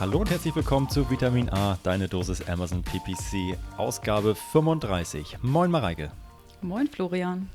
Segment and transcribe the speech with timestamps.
[0.00, 5.38] Hallo und herzlich willkommen zu Vitamin A, deine Dosis Amazon PPC, Ausgabe 35.
[5.42, 6.12] Moin Mareike.
[6.62, 7.48] Moin Florian.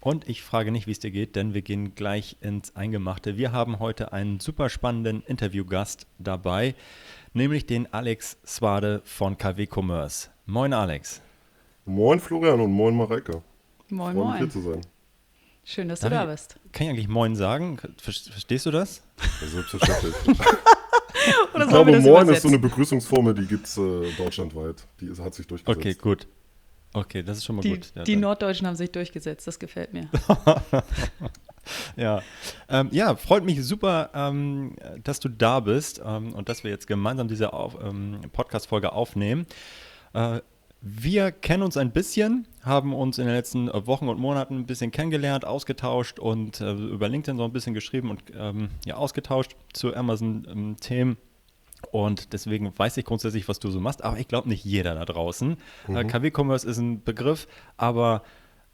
[0.00, 3.36] Und ich frage nicht, wie es dir geht, denn wir gehen gleich ins Eingemachte.
[3.36, 6.74] Wir haben heute einen super spannenden Interviewgast dabei,
[7.34, 10.30] nämlich den Alex Swade von KW Commerce.
[10.46, 11.20] Moin Alex.
[11.84, 13.42] Moin Florian und moin Mareike.
[13.90, 14.38] Moin, moin.
[14.38, 14.80] hier zu sein.
[15.62, 16.56] Schön, dass Darf du da bist.
[16.72, 17.78] Kann ich eigentlich Moin sagen?
[17.98, 19.02] Verstehst du das?
[19.42, 20.14] Ja, selbstverständlich.
[21.54, 24.86] Oder ich glaube, Moin ist so eine Begrüßungsformel, die gibt es äh, deutschlandweit.
[25.00, 25.78] Die ist, hat sich durchgesetzt.
[25.78, 26.26] Okay, gut.
[26.94, 27.92] Okay, das ist schon mal die, gut.
[27.94, 28.20] Ja, die dann.
[28.20, 30.08] Norddeutschen haben sich durchgesetzt, das gefällt mir.
[31.96, 32.22] ja.
[32.68, 36.86] Ähm, ja, freut mich super, ähm, dass du da bist ähm, und dass wir jetzt
[36.86, 39.46] gemeinsam diese auf, ähm, Podcast-Folge aufnehmen.
[40.12, 40.40] Äh,
[40.82, 44.90] wir kennen uns ein bisschen, haben uns in den letzten Wochen und Monaten ein bisschen
[44.90, 49.94] kennengelernt, ausgetauscht und äh, über LinkedIn so ein bisschen geschrieben und ähm, ja, ausgetauscht zu
[49.94, 51.16] Amazon-Themen.
[51.90, 55.04] Und deswegen weiß ich grundsätzlich, was du so machst, aber ich glaube nicht jeder da
[55.04, 55.52] draußen.
[55.52, 55.96] Äh, mhm.
[55.96, 58.22] Äh, KW-Commerce ist ein Begriff, aber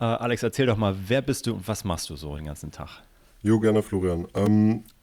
[0.00, 2.70] äh, Alex, erzähl doch mal, wer bist du und was machst du so den ganzen
[2.70, 3.02] Tag?
[3.42, 4.26] Jo, gerne, Florian.
[4.34, 4.97] Ähm, äh,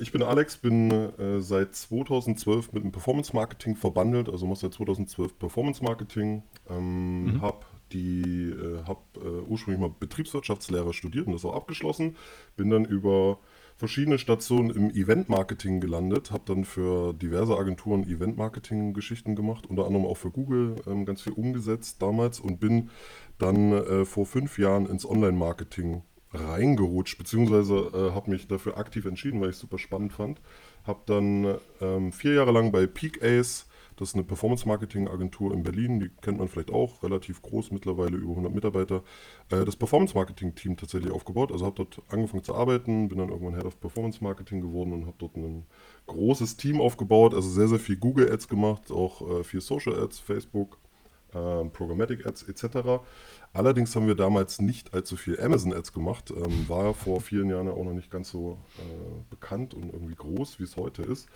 [0.00, 4.74] ich bin Alex, bin äh, seit 2012 mit dem Performance Marketing verbandelt, also mache seit
[4.74, 7.40] 2012 Performance Marketing, ähm, mhm.
[7.42, 12.16] habe die äh, habe äh, ursprünglich mal Betriebswirtschaftslehre studiert und das auch abgeschlossen.
[12.56, 13.38] Bin dann über
[13.76, 20.16] verschiedene Stationen im Event-Marketing gelandet, habe dann für diverse Agenturen Event-Marketing-Geschichten gemacht, unter anderem auch
[20.16, 22.90] für Google ähm, ganz viel umgesetzt damals und bin
[23.38, 26.02] dann äh, vor fünf Jahren ins Online-Marketing
[26.36, 30.40] reingerutscht, beziehungsweise äh, habe mich dafür aktiv entschieden, weil ich es super spannend fand.
[30.84, 33.66] Habe dann ähm, vier Jahre lang bei Peak Ace,
[33.96, 38.30] das ist eine Performance-Marketing-Agentur in Berlin, die kennt man vielleicht auch, relativ groß mittlerweile, über
[38.32, 39.02] 100 Mitarbeiter,
[39.50, 41.50] äh, das Performance-Marketing-Team tatsächlich aufgebaut.
[41.50, 45.16] Also habe dort angefangen zu arbeiten, bin dann irgendwann Head of Performance-Marketing geworden und habe
[45.18, 45.64] dort ein
[46.06, 50.78] großes Team aufgebaut, also sehr, sehr viel Google-Ads gemacht, auch äh, viel Social-Ads, Facebook,
[51.32, 53.00] äh, Programmatic-Ads etc.
[53.56, 56.30] Allerdings haben wir damals nicht allzu viel Amazon-Ads gemacht.
[56.30, 60.14] Ähm, war vor vielen Jahren ja auch noch nicht ganz so äh, bekannt und irgendwie
[60.14, 61.26] groß, wie es heute ist.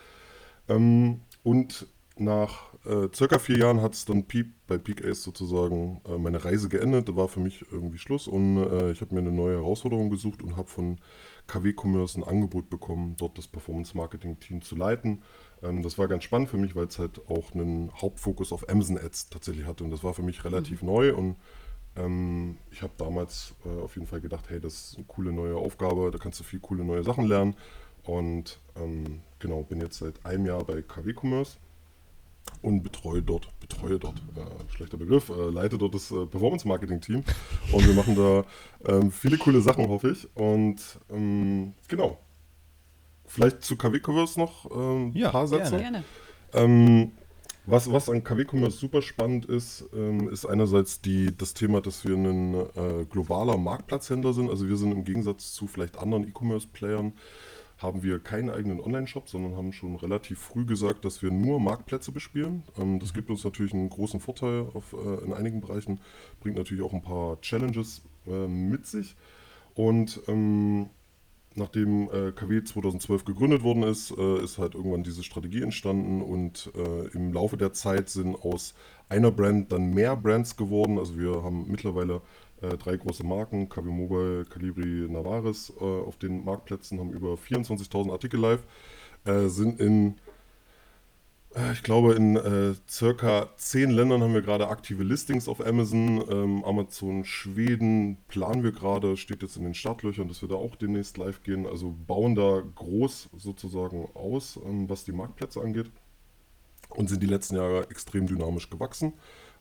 [0.69, 1.87] Ähm, und
[2.19, 6.45] nach äh, circa vier Jahren hat es dann Peep, bei Peak Ace sozusagen äh, meine
[6.45, 7.09] Reise geendet.
[7.09, 10.43] Da war für mich irgendwie Schluss und äh, ich habe mir eine neue Herausforderung gesucht
[10.43, 10.99] und habe von
[11.47, 15.23] KW Commerce ein Angebot bekommen, dort das Performance Marketing Team zu leiten.
[15.63, 18.99] Ähm, das war ganz spannend für mich, weil es halt auch einen Hauptfokus auf Amazon
[18.99, 20.89] Ads tatsächlich hatte und das war für mich relativ mhm.
[20.89, 21.37] neu und
[22.01, 25.57] ähm, ich habe damals äh, auf jeden Fall gedacht, hey, das ist eine coole neue
[25.57, 27.55] Aufgabe, da kannst du viel coole neue Sachen lernen.
[28.05, 31.59] Und ähm, genau, bin jetzt seit einem Jahr bei KW Commerce
[32.63, 37.01] und betreue dort, betreue dort, äh, schlechter Begriff, äh, leite dort das äh, Performance Marketing
[37.01, 37.25] Team.
[37.73, 38.45] Und wir machen da
[38.91, 40.29] ähm, viele coole Sachen, hoffe ich.
[40.37, 42.19] Und ähm, genau.
[43.27, 45.79] Vielleicht zu KW Commerce noch ein ähm, ja, paar Sätze.
[45.79, 46.05] Gerne.
[46.53, 47.13] Ähm,
[47.67, 52.17] was, was an KW-Commerce super spannend ist, ähm, ist einerseits die, das Thema, dass wir
[52.17, 54.51] ein äh, globaler Marktplatzhändler sind.
[54.51, 57.13] Also wir sind im Gegensatz zu vielleicht anderen E-Commerce-Playern,
[57.79, 62.13] haben wir keinen eigenen Online-Shop, sondern haben schon relativ früh gesagt, dass wir nur Marktplätze
[62.13, 62.63] bespielen.
[62.79, 66.01] Ähm, das gibt uns natürlich einen großen Vorteil auf, äh, in einigen Bereichen,
[66.41, 69.17] bringt natürlich auch ein paar Challenges äh, mit sich.
[69.75, 70.91] Und ähm,
[71.61, 76.73] nachdem äh, KW 2012 gegründet worden ist, äh, ist halt irgendwann diese Strategie entstanden und
[76.75, 78.75] äh, im Laufe der Zeit sind aus
[79.09, 80.99] einer Brand dann mehr Brands geworden.
[80.99, 82.23] Also wir haben mittlerweile
[82.63, 88.11] äh, drei große Marken, KW Mobile, Calibri, Navaris äh, auf den Marktplätzen, haben über 24.000
[88.11, 88.65] Artikel live,
[89.25, 90.17] äh, sind in
[91.73, 96.23] ich glaube, in äh, circa zehn Ländern haben wir gerade aktive Listings auf Amazon.
[96.31, 100.77] Ähm, Amazon Schweden planen wir gerade, steht jetzt in den Startlöchern, dass wir da auch
[100.77, 101.67] demnächst live gehen.
[101.67, 105.91] Also bauen da groß sozusagen aus, ähm, was die Marktplätze angeht.
[106.91, 109.13] Und sind die letzten Jahre extrem dynamisch gewachsen.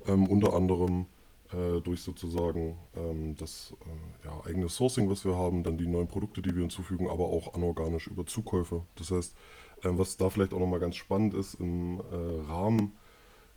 [0.08, 1.08] Ähm, unter anderem
[1.52, 6.08] äh, durch sozusagen ähm, das äh, ja, eigene Sourcing, was wir haben, dann die neuen
[6.08, 8.84] Produkte, die wir hinzufügen, aber auch anorganisch über Zukäufe.
[8.96, 9.36] Das heißt,
[9.84, 12.94] was da vielleicht auch nochmal ganz spannend ist, im äh, Rahmen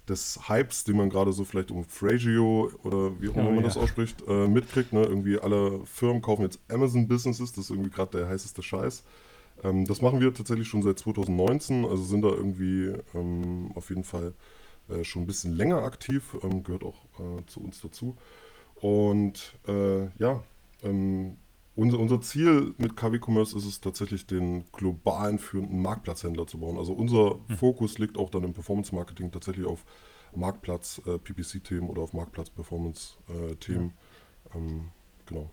[0.09, 3.57] des Hypes, den man gerade so vielleicht um Fragio oder wie auch immer oh, man
[3.57, 3.63] ja.
[3.63, 4.93] das ausspricht, äh, mitkriegt.
[4.93, 5.03] Ne?
[5.03, 9.05] Irgendwie alle Firmen kaufen jetzt Amazon-Businesses, das ist irgendwie gerade der heißeste Scheiß.
[9.63, 14.05] Ähm, das machen wir tatsächlich schon seit 2019, also sind da irgendwie ähm, auf jeden
[14.05, 14.35] Fall
[14.89, 18.17] äh, schon ein bisschen länger aktiv, ähm, gehört auch äh, zu uns dazu.
[18.81, 20.43] Und äh, ja,
[20.83, 21.37] ähm,
[21.75, 26.77] unser, unser Ziel mit KW Commerce ist es tatsächlich, den globalen führenden Marktplatzhändler zu bauen.
[26.77, 27.57] Also unser hm.
[27.57, 29.85] Fokus liegt auch dann im Performance Marketing tatsächlich auf
[30.35, 33.93] Marktplatz äh, PPC-Themen oder auf Marktplatz Performance-Themen.
[34.55, 34.89] Äh, ähm,
[35.27, 35.51] genau.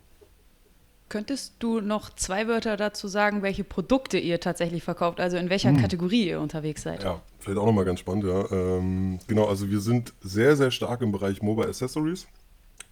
[1.08, 5.70] Könntest du noch zwei Wörter dazu sagen, welche Produkte ihr tatsächlich verkauft, also in welcher
[5.70, 5.82] hm.
[5.82, 7.04] Kategorie ihr unterwegs seid?
[7.04, 8.52] Ja, vielleicht auch nochmal ganz spannend, ja.
[8.52, 12.28] Ähm, genau, also wir sind sehr, sehr stark im Bereich Mobile Accessories.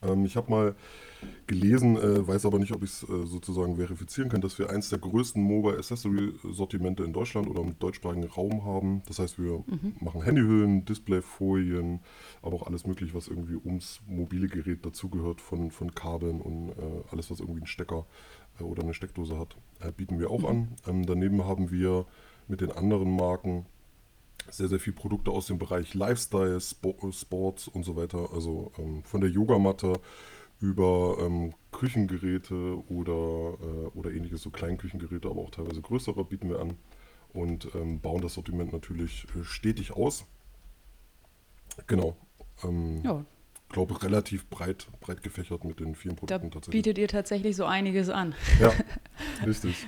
[0.02, 0.76] Ähm, ich habe mal
[1.48, 4.90] gelesen, äh, weiß aber nicht, ob ich es äh, sozusagen verifizieren kann, dass wir eins
[4.90, 9.02] der größten Mobile Accessory Sortimente in Deutschland oder im deutschsprachigen Raum haben.
[9.08, 9.96] Das heißt, wir mhm.
[10.00, 12.02] machen Handyhüllen, Displayfolien,
[12.42, 16.74] aber auch alles mögliche, was irgendwie ums mobile Gerät dazugehört, von, von Kabeln und äh,
[17.12, 18.06] alles, was irgendwie einen Stecker
[18.60, 20.46] äh, oder eine Steckdose hat, äh, bieten wir auch mhm.
[20.46, 20.68] an.
[20.88, 22.06] Ähm, daneben haben wir
[22.48, 23.66] mit den anderen Marken
[24.50, 28.30] sehr, sehr viele Produkte aus dem Bereich Lifestyle, Sports und so weiter.
[28.34, 29.94] Also ähm, von der Yogamatte
[30.60, 36.60] über ähm, Küchengeräte oder, äh, oder ähnliches, so Kleinküchengeräte, aber auch teilweise größere bieten wir
[36.60, 36.78] an
[37.34, 40.26] und ähm, bauen das Sortiment natürlich äh, stetig aus.
[41.86, 42.18] Genau.
[42.64, 43.24] Ähm, ja.
[43.70, 46.84] glaube relativ breit, breit gefächert mit den vielen Produkten da tatsächlich.
[46.84, 48.34] Bietet ihr tatsächlich so einiges an.
[48.60, 48.72] Ja,
[49.46, 49.88] richtig.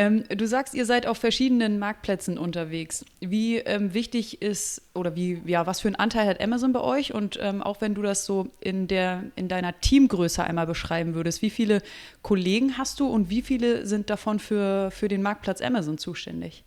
[0.00, 3.04] Ähm, du sagst, ihr seid auf verschiedenen Marktplätzen unterwegs.
[3.20, 7.12] Wie ähm, wichtig ist oder wie, ja, was für einen Anteil hat Amazon bei euch?
[7.12, 11.42] Und ähm, auch wenn du das so in, der, in deiner Teamgröße einmal beschreiben würdest,
[11.42, 11.82] wie viele
[12.22, 16.64] Kollegen hast du und wie viele sind davon für, für den Marktplatz Amazon zuständig?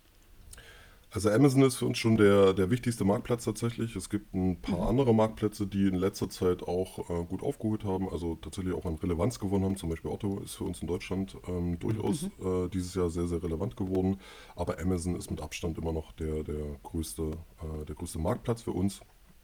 [1.14, 3.94] Also Amazon ist für uns schon der, der wichtigste Marktplatz tatsächlich.
[3.94, 4.88] Es gibt ein paar mhm.
[4.88, 8.96] andere Marktplätze, die in letzter Zeit auch äh, gut aufgeholt haben, also tatsächlich auch an
[8.96, 9.76] Relevanz gewonnen haben.
[9.76, 12.64] Zum Beispiel Otto ist für uns in Deutschland ähm, durchaus mhm.
[12.64, 14.18] äh, dieses Jahr sehr, sehr relevant geworden.
[14.56, 18.72] Aber Amazon ist mit Abstand immer noch der, der, größte, äh, der größte Marktplatz für
[18.72, 19.00] uns.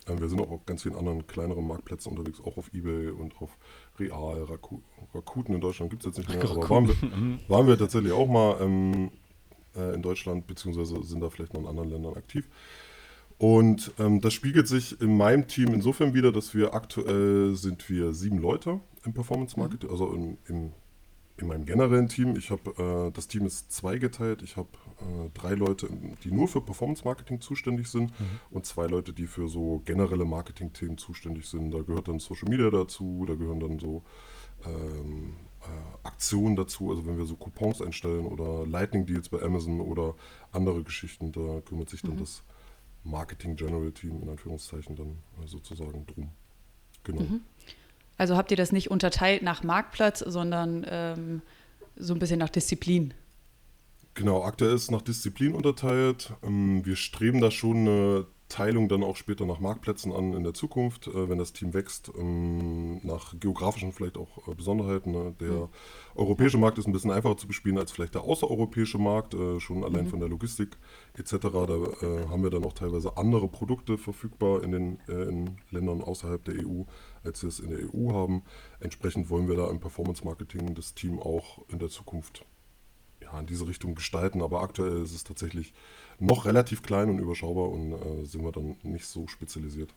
[0.08, 3.40] Ähm, wir sind auch auf ganz vielen anderen kleineren Marktplätzen unterwegs, auch auf Ebay und
[3.40, 3.56] auf
[3.96, 4.80] Real, Raku
[5.14, 7.38] Rakuten in Deutschland gibt es jetzt nicht mehr, aber waren wir, mhm.
[7.46, 8.56] waren wir tatsächlich auch mal.
[8.60, 9.12] Ähm,
[9.76, 12.48] äh, in Deutschland, beziehungsweise sind da vielleicht noch in anderen Ländern aktiv.
[13.40, 18.12] Und ähm, das spiegelt sich in meinem Team insofern wieder, dass wir aktuell sind wir
[18.12, 19.92] sieben Leute im Performance Marketing, mhm.
[19.94, 20.72] also im, im,
[21.38, 22.36] in meinem generellen Team.
[22.36, 24.42] Ich habe äh, das Team ist zweigeteilt.
[24.42, 24.68] Ich habe
[25.00, 25.88] äh, drei Leute,
[26.22, 28.40] die nur für Performance Marketing zuständig sind mhm.
[28.50, 31.70] und zwei Leute, die für so generelle Marketing-Themen zuständig sind.
[31.70, 34.02] Da gehört dann Social Media dazu, da gehören dann so
[34.66, 39.80] ähm, äh, Aktionen dazu, also wenn wir so Coupons einstellen oder Lightning Deals bei Amazon
[39.80, 40.14] oder
[40.52, 42.20] andere Geschichten, da kümmert sich dann mhm.
[42.20, 42.42] das
[43.04, 46.30] Marketing General Team in Anführungszeichen dann äh, sozusagen drum.
[47.04, 47.22] Genau.
[47.22, 47.40] Mhm.
[48.16, 51.42] Also habt ihr das nicht unterteilt nach Marktplatz, sondern ähm,
[51.96, 53.14] so ein bisschen nach Disziplin?
[54.14, 56.32] Genau, aktuell ist nach Disziplin unterteilt.
[56.42, 60.52] Ähm, wir streben da schon eine Teilung dann auch später nach Marktplätzen an in der
[60.52, 65.12] Zukunft, äh, wenn das Team wächst, ähm, nach geografischen vielleicht auch äh, Besonderheiten.
[65.12, 65.34] Ne?
[65.40, 65.68] Der mhm.
[66.16, 69.84] europäische Markt ist ein bisschen einfacher zu bespielen als vielleicht der außereuropäische Markt, äh, schon
[69.84, 70.10] allein mhm.
[70.10, 70.76] von der Logistik
[71.16, 71.36] etc.
[71.40, 76.02] Da äh, haben wir dann auch teilweise andere Produkte verfügbar in den äh, in Ländern
[76.02, 76.82] außerhalb der EU,
[77.22, 78.42] als wir es in der EU haben.
[78.80, 82.44] Entsprechend wollen wir da im Performance Marketing das Team auch in der Zukunft
[83.22, 84.42] ja, in diese Richtung gestalten.
[84.42, 85.72] Aber aktuell ist es tatsächlich
[86.20, 89.90] noch relativ klein und überschaubar und äh, sind wir dann nicht so spezialisiert.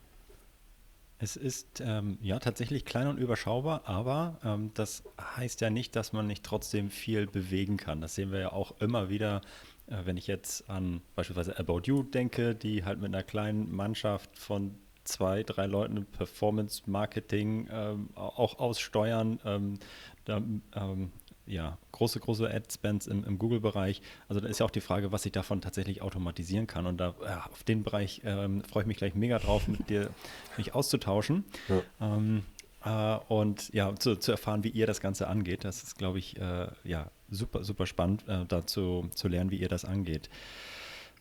[1.18, 5.04] Es ist ähm, ja tatsächlich klein und überschaubar, aber ähm, das
[5.36, 8.00] heißt ja nicht, dass man nicht trotzdem viel bewegen kann.
[8.00, 9.40] Das sehen wir ja auch immer wieder,
[9.86, 14.36] äh, wenn ich jetzt an beispielsweise About You denke, die halt mit einer kleinen Mannschaft
[14.36, 19.38] von zwei, drei Leuten Performance Marketing ähm, auch aussteuern.
[19.44, 19.78] Ähm,
[20.24, 20.38] da,
[20.74, 21.12] ähm,
[21.46, 24.00] ja, große, große Ad-Spends im, im Google-Bereich.
[24.28, 26.86] Also da ist ja auch die Frage, was ich davon tatsächlich automatisieren kann.
[26.86, 30.10] Und da ja, auf den Bereich ähm, freue ich mich gleich mega drauf, mit dir
[30.56, 31.44] mich auszutauschen.
[31.68, 31.82] Ja.
[32.00, 32.44] Ähm,
[32.84, 35.64] äh, und ja, zu, zu, erfahren, wie ihr das Ganze angeht.
[35.64, 39.68] Das ist, glaube ich, äh, ja, super, super spannend, äh, dazu zu lernen, wie ihr
[39.68, 40.30] das angeht.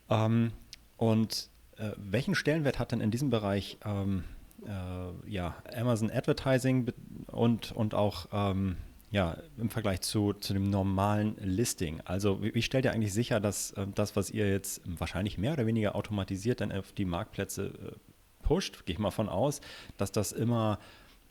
[0.09, 0.51] Ähm,
[0.97, 4.23] und äh, welchen Stellenwert hat denn in diesem Bereich ähm,
[4.65, 6.91] äh, ja, Amazon Advertising
[7.27, 8.77] und, und auch ähm,
[9.13, 12.01] ja, im Vergleich zu, zu dem normalen Listing?
[12.03, 15.53] Also wie, wie stellt ihr eigentlich sicher, dass äh, das, was ihr jetzt wahrscheinlich mehr
[15.53, 19.61] oder weniger automatisiert dann auf die Marktplätze äh, pusht, gehe ich mal von aus,
[19.97, 20.79] dass das immer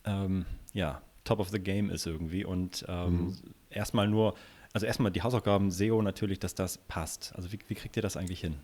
[0.05, 3.37] ähm, ja, top of the game ist irgendwie und ähm, mhm.
[3.69, 4.35] erstmal nur,
[4.73, 7.33] also erstmal die Hausaufgaben SEO natürlich, dass das passt.
[7.35, 8.55] Also wie, wie kriegt ihr das eigentlich hin?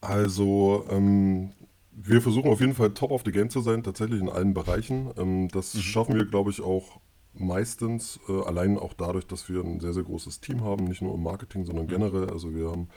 [0.00, 1.52] Also ähm,
[1.92, 5.12] wir versuchen auf jeden Fall top of the game zu sein, tatsächlich in allen Bereichen.
[5.16, 5.82] Ähm, das mhm.
[5.82, 7.00] schaffen wir, glaube ich, auch
[7.34, 11.14] meistens, äh, allein auch dadurch, dass wir ein sehr, sehr großes Team haben, nicht nur
[11.14, 11.90] im Marketing, sondern mhm.
[11.90, 12.30] generell.
[12.30, 12.88] Also wir haben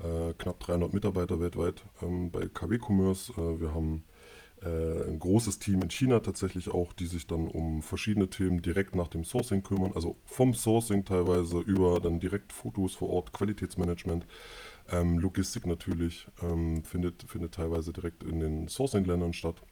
[0.00, 3.32] äh, knapp 300 Mitarbeiter weltweit ähm, bei KW Commerce.
[3.32, 4.04] Äh, wir haben
[4.64, 8.94] äh, ein großes Team in China tatsächlich auch, die sich dann um verschiedene Themen direkt
[8.94, 9.92] nach dem Sourcing kümmern.
[9.94, 14.26] Also vom Sourcing teilweise über dann direkt Fotos vor Ort, Qualitätsmanagement.
[14.90, 19.62] Ähm, Logistik natürlich ähm, findet, findet teilweise direkt in den Sourcing-Ländern statt.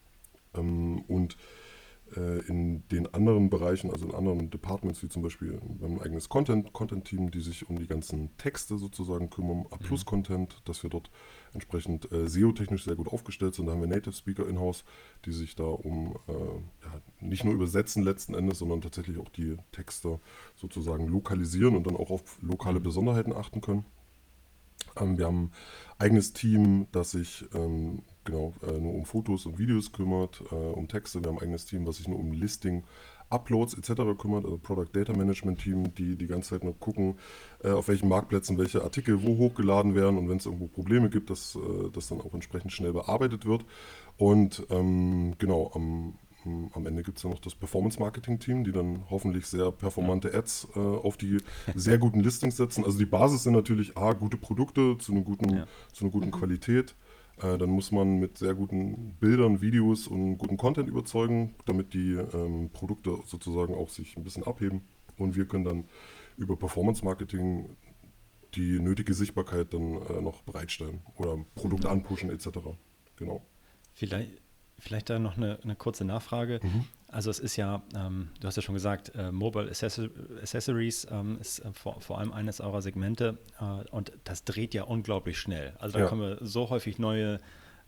[0.54, 1.36] Ähm, und
[2.16, 7.30] in den anderen Bereichen, also in anderen Departments, wie zum Beispiel ein eigenes Content, Content-Team,
[7.30, 10.64] die sich um die ganzen Texte sozusagen kümmern, A-Plus-Content, mhm.
[10.64, 11.10] dass wir dort
[11.52, 13.66] entsprechend äh, SEO-technisch sehr gut aufgestellt sind.
[13.66, 14.84] Da haben wir Native Speaker in-house,
[15.24, 19.56] die sich da um äh, ja, nicht nur übersetzen letzten Endes, sondern tatsächlich auch die
[19.72, 20.20] Texte
[20.56, 22.80] sozusagen lokalisieren und dann auch auf lokale.
[22.80, 23.84] Besonderheiten achten können.
[24.96, 25.50] Ähm, wir haben ein
[25.98, 30.88] eigenes Team, das sich ähm, genau äh, nur um Fotos und Videos kümmert, äh, um
[30.88, 31.22] Texte.
[31.22, 32.84] Wir haben ein eigenes Team, was sich nur um Listing,
[33.30, 34.18] Uploads etc.
[34.18, 37.16] kümmert, also Product Data Management Team, die die ganze Zeit nur gucken,
[37.62, 41.30] äh, auf welchen Marktplätzen welche Artikel wo hochgeladen werden und wenn es irgendwo Probleme gibt,
[41.30, 43.64] dass äh, das dann auch entsprechend schnell bearbeitet wird.
[44.16, 49.46] Und ähm, genau, am am Ende gibt es ja noch das Performance-Marketing-Team, die dann hoffentlich
[49.46, 51.38] sehr performante Ads äh, auf die
[51.74, 52.84] sehr guten Listings setzen.
[52.84, 55.66] Also die Basis sind natürlich A, gute Produkte zu, einer guten, ja.
[55.92, 56.32] zu einer guten mhm.
[56.32, 56.94] Qualität.
[57.42, 62.12] Äh, dann muss man mit sehr guten Bildern, Videos und gutem Content überzeugen, damit die
[62.12, 64.82] ähm, Produkte sozusagen auch sich ein bisschen abheben.
[65.16, 65.84] Und wir können dann
[66.36, 67.76] über Performance-Marketing
[68.54, 71.90] die nötige Sichtbarkeit dann äh, noch bereitstellen oder Produkt mhm.
[71.90, 72.48] anpushen etc.
[73.16, 73.42] Genau.
[73.92, 74.40] Vielleicht,
[74.80, 76.60] Vielleicht da noch eine, eine kurze Nachfrage.
[76.62, 76.86] Mhm.
[77.12, 81.58] Also es ist ja, ähm, du hast ja schon gesagt, äh, Mobile Accessories ähm, ist
[81.58, 85.74] äh, vor, vor, allem eines eurer Segmente äh, und das dreht ja unglaublich schnell.
[85.78, 86.08] Also da ja.
[86.08, 87.38] kommen so häufig neue,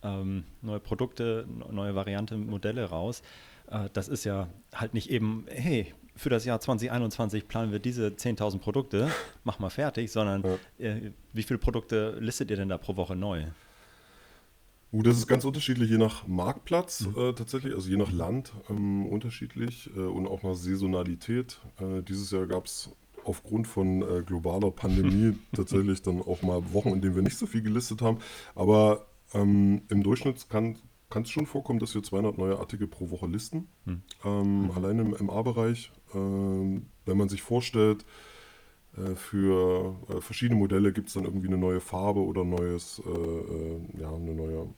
[0.02, 3.22] ähm, neue Produkte, neue Variante, Modelle raus.
[3.70, 8.08] Äh, das ist ja halt nicht eben, hey, für das Jahr 2021 planen wir diese
[8.08, 9.08] 10.000 Produkte,
[9.44, 10.86] mach mal fertig, sondern ja.
[10.86, 13.44] Äh, wie viele Produkte listet ihr denn da pro Woche neu?
[14.92, 17.18] Uh, das ist ganz unterschiedlich, je nach Marktplatz mhm.
[17.18, 21.61] äh, tatsächlich, also je nach Land ähm, unterschiedlich äh, und auch nach Saisonalität.
[21.80, 22.90] Äh, dieses Jahr gab es
[23.25, 27.46] aufgrund von äh, globaler Pandemie tatsächlich dann auch mal Wochen, in denen wir nicht so
[27.46, 28.18] viel gelistet haben.
[28.54, 30.76] Aber ähm, im Durchschnitt kann
[31.14, 33.68] es schon vorkommen, dass wir 200 neue Artikel pro Woche listen.
[33.87, 34.02] Mhm.
[34.25, 34.70] Ähm, mhm.
[34.72, 35.90] Allein im, im A-Bereich.
[36.14, 38.04] Ähm, wenn man sich vorstellt,
[39.14, 44.14] für äh, verschiedene Modelle gibt es dann irgendwie eine neue Farbe oder neues, äh, ja,
[44.14, 44.75] eine neue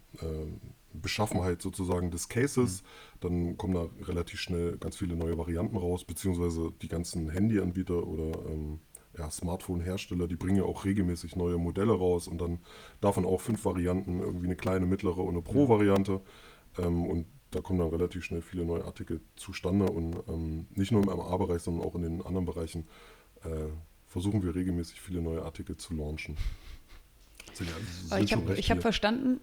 [0.93, 2.83] Beschaffenheit sozusagen des Cases.
[2.83, 2.87] Mhm.
[3.21, 8.39] Dann kommen da relativ schnell ganz viele neue Varianten raus, beziehungsweise die ganzen Handyanbieter oder
[8.49, 8.81] ähm,
[9.19, 12.61] ja, Smartphone-Hersteller, die bringen ja auch regelmäßig neue Modelle raus und dann
[13.01, 16.21] davon auch fünf Varianten, irgendwie eine kleine, mittlere und eine Pro-Variante.
[16.79, 21.03] Ähm, und da kommen dann relativ schnell viele neue Artikel zustande und ähm, nicht nur
[21.03, 22.89] im MA-Bereich, sondern auch in den anderen Bereichen
[23.45, 23.69] äh,
[24.15, 26.37] versuchen wir regelmäßig viele neue Artikel zu launchen.
[28.11, 29.41] Ja, ich habe hab verstanden,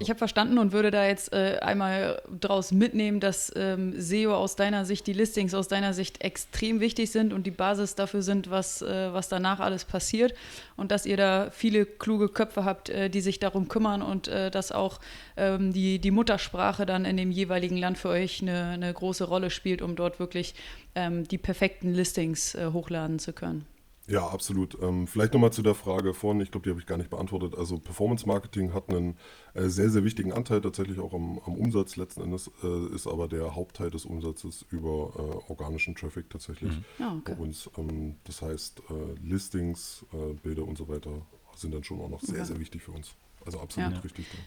[0.00, 4.56] ich habe verstanden und würde da jetzt äh, einmal draus mitnehmen, dass ähm, SEO aus
[4.56, 8.50] deiner Sicht, die Listings aus deiner Sicht extrem wichtig sind und die Basis dafür sind,
[8.50, 10.34] was, äh, was danach alles passiert.
[10.76, 14.50] Und dass ihr da viele kluge Köpfe habt, äh, die sich darum kümmern und äh,
[14.50, 14.98] dass auch
[15.36, 19.50] ähm, die, die Muttersprache dann in dem jeweiligen Land für euch eine, eine große Rolle
[19.50, 20.56] spielt, um dort wirklich
[20.96, 23.64] ähm, die perfekten Listings äh, hochladen zu können.
[24.08, 24.78] Ja, absolut.
[24.82, 27.54] Ähm, vielleicht nochmal zu der Frage vorhin, ich glaube, die habe ich gar nicht beantwortet.
[27.54, 29.18] Also Performance Marketing hat einen
[29.52, 33.28] äh, sehr, sehr wichtigen Anteil tatsächlich auch am, am Umsatz letzten Endes, äh, ist aber
[33.28, 36.84] der Hauptteil des Umsatzes über äh, organischen Traffic tatsächlich mhm.
[37.00, 37.34] oh, okay.
[37.34, 37.70] bei uns.
[37.76, 41.10] Ähm, das heißt, äh, Listings, äh, Bilder und so weiter
[41.54, 42.46] sind dann schon auch noch sehr, okay.
[42.46, 43.14] sehr wichtig für uns.
[43.44, 43.98] Also absolut ja.
[43.98, 44.26] richtig.
[44.32, 44.38] Ja.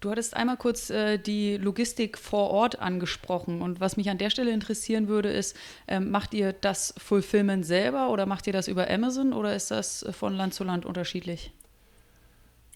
[0.00, 4.30] Du hattest einmal kurz äh, die Logistik vor Ort angesprochen und was mich an der
[4.30, 5.54] Stelle interessieren würde, ist,
[5.88, 10.06] ähm, macht ihr das Fulfillment selber oder macht ihr das über Amazon oder ist das
[10.12, 11.52] von Land zu Land unterschiedlich?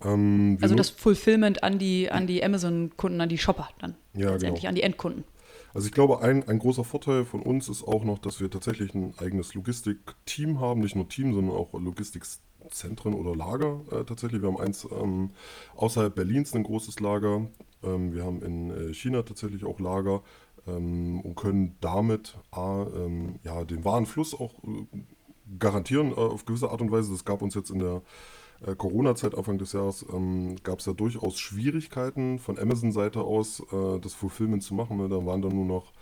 [0.04, 4.62] Ähm, also das Fulfillment an die, an die Amazon-Kunden, an die Shopper dann ja, letztendlich,
[4.62, 4.68] genau.
[4.68, 5.24] an die Endkunden.
[5.72, 8.94] Also ich glaube, ein, ein großer Vorteil von uns ist auch noch, dass wir tatsächlich
[8.94, 12.40] ein eigenes Logistik-Team haben, nicht nur Team, sondern auch Logistik-Team.
[12.70, 14.42] Zentren oder Lager äh, tatsächlich.
[14.42, 15.30] Wir haben eins ähm,
[15.76, 17.46] außerhalb Berlins, ein großes Lager.
[17.82, 20.22] Ähm, wir haben in äh, China tatsächlich auch Lager
[20.66, 24.86] ähm, und können damit A, ähm, ja, den Warenfluss auch äh,
[25.58, 27.12] garantieren äh, auf gewisse Art und Weise.
[27.12, 28.02] Das gab uns jetzt in der
[28.66, 33.98] äh, Corona-Zeit Anfang des Jahres ähm, gab es ja durchaus Schwierigkeiten von Amazon-Seite aus, äh,
[34.00, 34.96] das Fulfillment zu machen.
[34.96, 35.08] Ne?
[35.08, 35.92] Da waren dann nur noch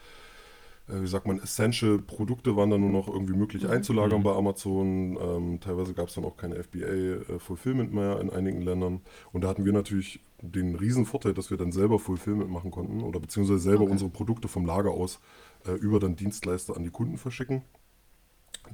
[1.00, 3.70] wie sagt man, Essential-Produkte waren dann nur noch irgendwie möglich mhm.
[3.70, 4.24] einzulagern mhm.
[4.24, 5.18] bei Amazon.
[5.20, 9.00] Ähm, teilweise gab es dann auch keine FBA-Fulfillment äh, mehr in einigen Ländern.
[9.32, 13.00] Und da hatten wir natürlich den riesen Vorteil, dass wir dann selber Fulfillment machen konnten
[13.02, 13.92] oder beziehungsweise selber okay.
[13.92, 15.20] unsere Produkte vom Lager aus
[15.66, 17.62] äh, über dann Dienstleister an die Kunden verschicken.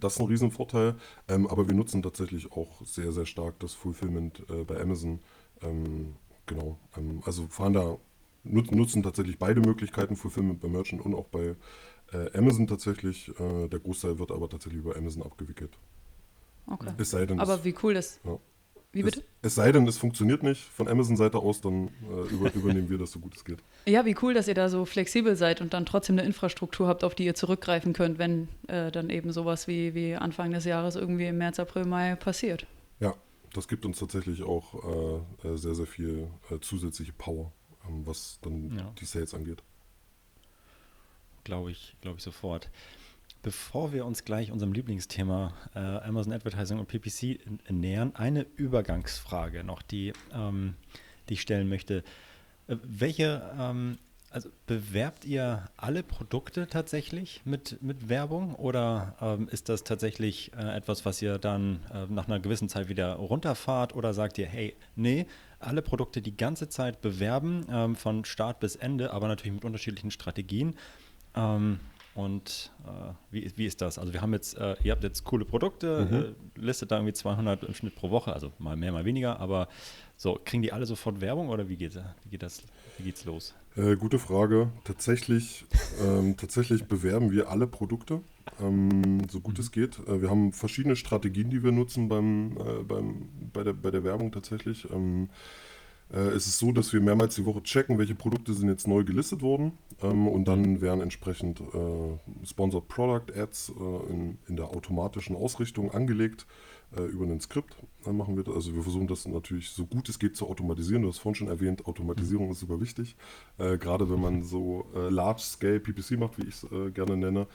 [0.00, 0.96] Das ist ein Riesenvorteil,
[1.28, 5.20] ähm, aber wir nutzen tatsächlich auch sehr, sehr stark das Fulfillment äh, bei Amazon.
[5.62, 7.96] Ähm, genau, ähm, also fahren da,
[8.44, 11.56] nut, nutzen tatsächlich beide Möglichkeiten, Fulfillment bei Merchant und auch bei
[12.12, 13.28] äh, Amazon tatsächlich.
[13.38, 15.78] Äh, der Großteil wird aber tatsächlich über Amazon abgewickelt.
[16.66, 16.92] Okay.
[16.98, 18.20] Es sei denn, Aber es, wie cool das.
[18.24, 18.38] Ja.
[18.92, 19.20] Wie bitte?
[19.42, 22.98] Es, es sei denn, es funktioniert nicht von Amazon-Seite aus, dann äh, über, übernehmen wir
[22.98, 23.58] das so gut es geht.
[23.86, 27.04] Ja, wie cool, dass ihr da so flexibel seid und dann trotzdem eine Infrastruktur habt,
[27.04, 30.96] auf die ihr zurückgreifen könnt, wenn äh, dann eben sowas wie, wie Anfang des Jahres
[30.96, 32.66] irgendwie im März, April, Mai passiert.
[33.00, 33.14] Ja,
[33.52, 37.52] das gibt uns tatsächlich auch äh, äh sehr, sehr viel äh, zusätzliche Power,
[37.86, 38.92] ähm, was dann Ja.
[38.98, 39.62] die Sales angeht.
[41.48, 42.68] Glaube ich, glaube ich sofort.
[43.42, 47.40] Bevor wir uns gleich unserem Lieblingsthema äh, Amazon Advertising und PPC
[47.70, 50.74] nähern, eine Übergangsfrage noch, die, ähm,
[51.26, 52.04] die ich stellen möchte.
[52.66, 53.96] Äh, welche, ähm,
[54.28, 60.76] also bewerbt ihr alle Produkte tatsächlich mit, mit Werbung oder ähm, ist das tatsächlich äh,
[60.76, 64.76] etwas, was ihr dann äh, nach einer gewissen Zeit wieder runterfahrt oder sagt ihr, hey,
[64.96, 65.26] nee,
[65.60, 70.10] alle Produkte die ganze Zeit bewerben, ähm, von Start bis Ende, aber natürlich mit unterschiedlichen
[70.10, 70.74] Strategien?
[71.34, 71.80] Ähm,
[72.14, 73.96] und äh, wie, wie ist das?
[73.96, 77.62] Also wir haben jetzt, äh, ihr habt jetzt coole Produkte, äh, listet da irgendwie 200
[77.62, 79.68] im Schnitt pro Woche, also mal mehr, mal weniger, aber
[80.16, 81.94] so, kriegen die alle sofort Werbung oder wie geht,
[82.24, 82.62] wie geht das,
[82.96, 83.54] wie geht's los?
[83.76, 84.72] Äh, gute Frage.
[84.82, 85.64] Tatsächlich,
[86.04, 88.20] ähm, tatsächlich bewerben wir alle Produkte,
[88.60, 90.00] ähm, so gut es geht.
[90.08, 94.02] Äh, wir haben verschiedene Strategien, die wir nutzen beim, äh, beim, bei, der, bei der
[94.02, 94.90] Werbung tatsächlich.
[94.90, 95.28] Ähm,
[96.12, 99.04] äh, es ist so, dass wir mehrmals die Woche checken, welche Produkte sind jetzt neu
[99.04, 99.72] gelistet worden
[100.02, 105.90] ähm, und dann werden entsprechend äh, Sponsored Product Ads äh, in, in der automatischen Ausrichtung
[105.92, 106.46] angelegt
[106.96, 107.76] äh, über ein Skript.
[108.04, 108.54] Dann machen wir das.
[108.54, 111.02] Also wir versuchen das natürlich so gut es geht zu automatisieren.
[111.02, 113.16] Du hast vorhin schon erwähnt, Automatisierung ist super wichtig.
[113.58, 117.46] Äh, gerade wenn man so äh, Large-Scale PPC macht, wie ich es äh, gerne nenne,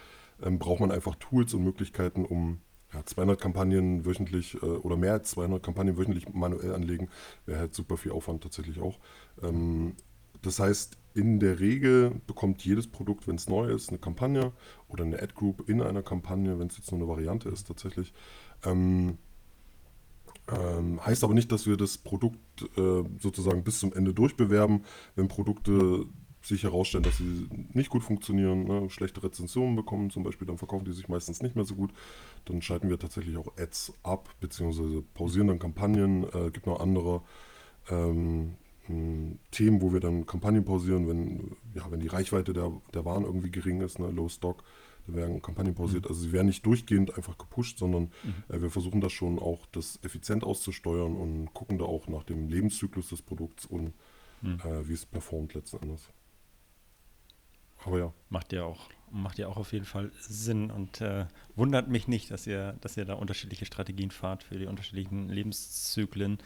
[0.43, 2.59] ähm, braucht man einfach Tools und Möglichkeiten, um
[2.93, 7.09] ja, 200 Kampagnen wöchentlich äh, oder mehr als 200 Kampagnen wöchentlich manuell anlegen,
[7.45, 8.99] wäre halt super viel Aufwand tatsächlich auch.
[9.41, 9.95] Ähm,
[10.41, 14.51] das heißt, in der Regel bekommt jedes Produkt, wenn es neu ist, eine Kampagne
[14.89, 18.13] oder eine Ad-Group in einer Kampagne, wenn es jetzt nur eine Variante ist tatsächlich.
[18.63, 19.17] Ähm,
[20.51, 24.83] ähm, heißt aber nicht, dass wir das Produkt äh, sozusagen bis zum Ende durchbewerben.
[25.15, 26.05] Wenn Produkte
[26.43, 30.85] sich herausstellen, dass sie nicht gut funktionieren, ne, schlechte Rezensionen bekommen zum Beispiel, dann verkaufen
[30.85, 31.91] die sich meistens nicht mehr so gut.
[32.45, 36.23] Dann schalten wir tatsächlich auch Ads ab, beziehungsweise pausieren dann Kampagnen.
[36.23, 37.21] Äh, gibt noch andere
[37.89, 38.55] ähm,
[39.51, 43.49] Themen, wo wir dann Kampagnen pausieren, wenn, ja, wenn die Reichweite der, der Waren irgendwie
[43.49, 44.63] gering ist, ne, Low Stock,
[45.07, 46.07] da werden Kampagnen pausiert.
[46.07, 48.11] Also sie werden nicht durchgehend einfach gepusht, sondern
[48.49, 52.49] äh, wir versuchen das schon auch, das effizient auszusteuern und gucken da auch nach dem
[52.49, 53.93] Lebenszyklus des Produkts und
[54.43, 56.09] äh, wie es performt letzten Endes.
[57.85, 61.87] Aber ja, Macht ja auch, macht ja auch auf jeden Fall Sinn und äh, wundert
[61.87, 66.39] mich nicht, dass ihr, dass ihr da unterschiedliche Strategien fahrt für die unterschiedlichen Lebenszyklen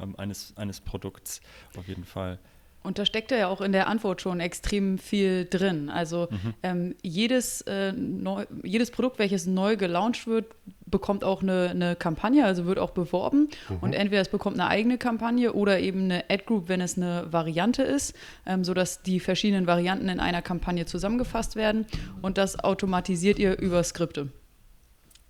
[0.00, 1.40] ähm, eines, eines Produkts.
[1.76, 2.38] Auf jeden Fall.
[2.82, 5.90] Und da steckt ja auch in der Antwort schon extrem viel drin.
[5.90, 6.28] Also
[6.62, 10.46] ähm, jedes, äh, neu, jedes Produkt, welches neu gelauncht wird,
[10.90, 13.48] bekommt auch eine, eine Kampagne, also wird auch beworben.
[13.80, 17.82] Und entweder es bekommt eine eigene Kampagne oder eben eine Ad-Group, wenn es eine Variante
[17.82, 18.14] ist,
[18.46, 21.86] ähm, sodass die verschiedenen Varianten in einer Kampagne zusammengefasst werden.
[22.22, 24.28] Und das automatisiert ihr über Skripte.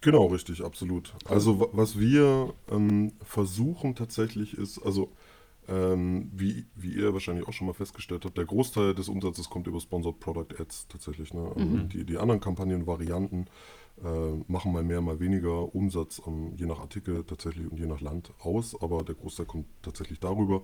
[0.02, 1.12] Genau, richtig, absolut.
[1.28, 5.12] Also wa- was wir ähm, versuchen tatsächlich ist, also
[5.68, 9.66] ähm, wie, wie ihr wahrscheinlich auch schon mal festgestellt habt, der Großteil des Umsatzes kommt
[9.66, 11.34] über Sponsored Product Ads tatsächlich.
[11.34, 11.52] Ne?
[11.56, 13.48] Ähm, die, die anderen Kampagnenvarianten
[14.46, 18.32] machen mal mehr, mal weniger Umsatz, ähm, je nach Artikel tatsächlich und je nach Land
[18.40, 20.62] aus, aber der Großteil kommt tatsächlich darüber.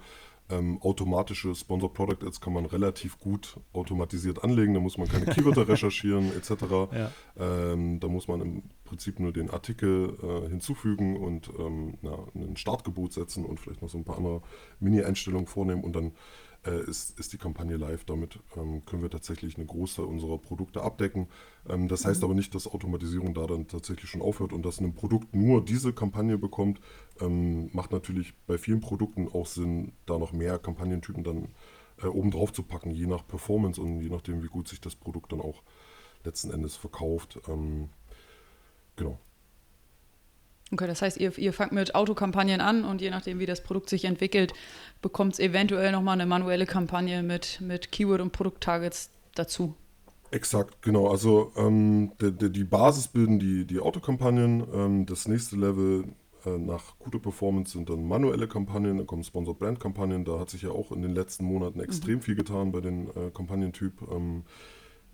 [0.49, 5.27] Ähm, automatische Sponsored Product Ads kann man relativ gut automatisiert anlegen, da muss man keine
[5.27, 6.51] Keywörter recherchieren etc.
[6.93, 7.13] Ja.
[7.37, 12.57] Ähm, da muss man im Prinzip nur den Artikel äh, hinzufügen und ähm, na, ein
[12.57, 14.41] Startgebot setzen und vielleicht noch so ein paar andere
[14.79, 16.13] Mini-Einstellungen vornehmen und dann
[16.67, 18.05] äh, ist, ist die Kampagne live.
[18.05, 21.29] Damit ähm, können wir tatsächlich eine Großteil unserer Produkte abdecken.
[21.69, 24.95] Ähm, das heißt aber nicht, dass Automatisierung da dann tatsächlich schon aufhört und dass ein
[24.95, 26.81] Produkt nur diese Kampagne bekommt.
[27.21, 31.49] Ähm, macht natürlich bei vielen Produkten auch Sinn, da noch mehr Kampagnentypen dann
[32.03, 34.95] äh, oben drauf zu packen, je nach Performance und je nachdem, wie gut sich das
[34.95, 35.63] Produkt dann auch
[36.25, 37.41] letzten Endes verkauft.
[37.49, 37.91] Ähm,
[38.97, 39.19] genau.
[40.73, 43.89] Okay, das heißt, ihr, ihr fangt mit Autokampagnen an und je nachdem, wie das Produkt
[43.89, 44.53] sich entwickelt,
[45.01, 49.75] bekommt es eventuell nochmal eine manuelle Kampagne mit, mit Keyword- und Produkttargets dazu.
[50.33, 51.09] Exakt, genau.
[51.09, 54.67] Also ähm, die, die, die Basis bilden die, die Autokampagnen.
[54.75, 56.07] Ähm, das nächste Level
[56.45, 60.25] äh, nach guter Performance sind dann manuelle Kampagnen, dann kommen Sponsored Brand Kampagnen.
[60.25, 63.31] Da hat sich ja auch in den letzten Monaten extrem viel getan bei den äh,
[63.33, 64.03] Kampagnentyp.
[64.11, 64.43] Ähm,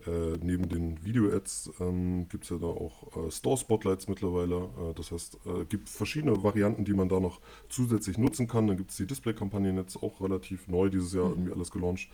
[0.07, 4.69] äh, neben den Video-Ads ähm, gibt es ja da auch äh, Store-Spotlights mittlerweile.
[4.79, 8.67] Äh, das heißt, es äh, gibt verschiedene Varianten, die man da noch zusätzlich nutzen kann.
[8.67, 11.31] Dann gibt es die Display-Kampagnen jetzt auch relativ neu dieses Jahr mhm.
[11.31, 12.09] irgendwie alles gelauncht.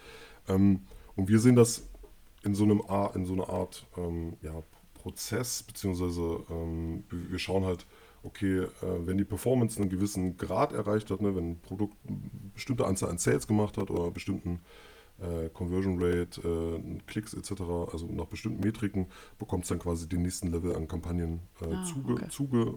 [0.47, 0.82] Ähm,
[1.15, 1.88] und wir sehen das
[2.43, 2.82] in so, einem
[3.15, 7.86] in so einer Art ähm, ja, Prozess, beziehungsweise ähm, wir schauen halt,
[8.23, 12.19] okay, äh, wenn die Performance einen gewissen Grad erreicht hat, ne, wenn ein Produkt eine
[12.54, 14.60] bestimmte Anzahl an Sales gemacht hat oder bestimmten
[15.21, 20.21] äh, Conversion Rate, äh, Klicks etc., also nach bestimmten Metriken, bekommt es dann quasi den
[20.21, 22.29] nächsten Level an Kampagnen äh, ah, zuge, okay.
[22.29, 22.75] zuge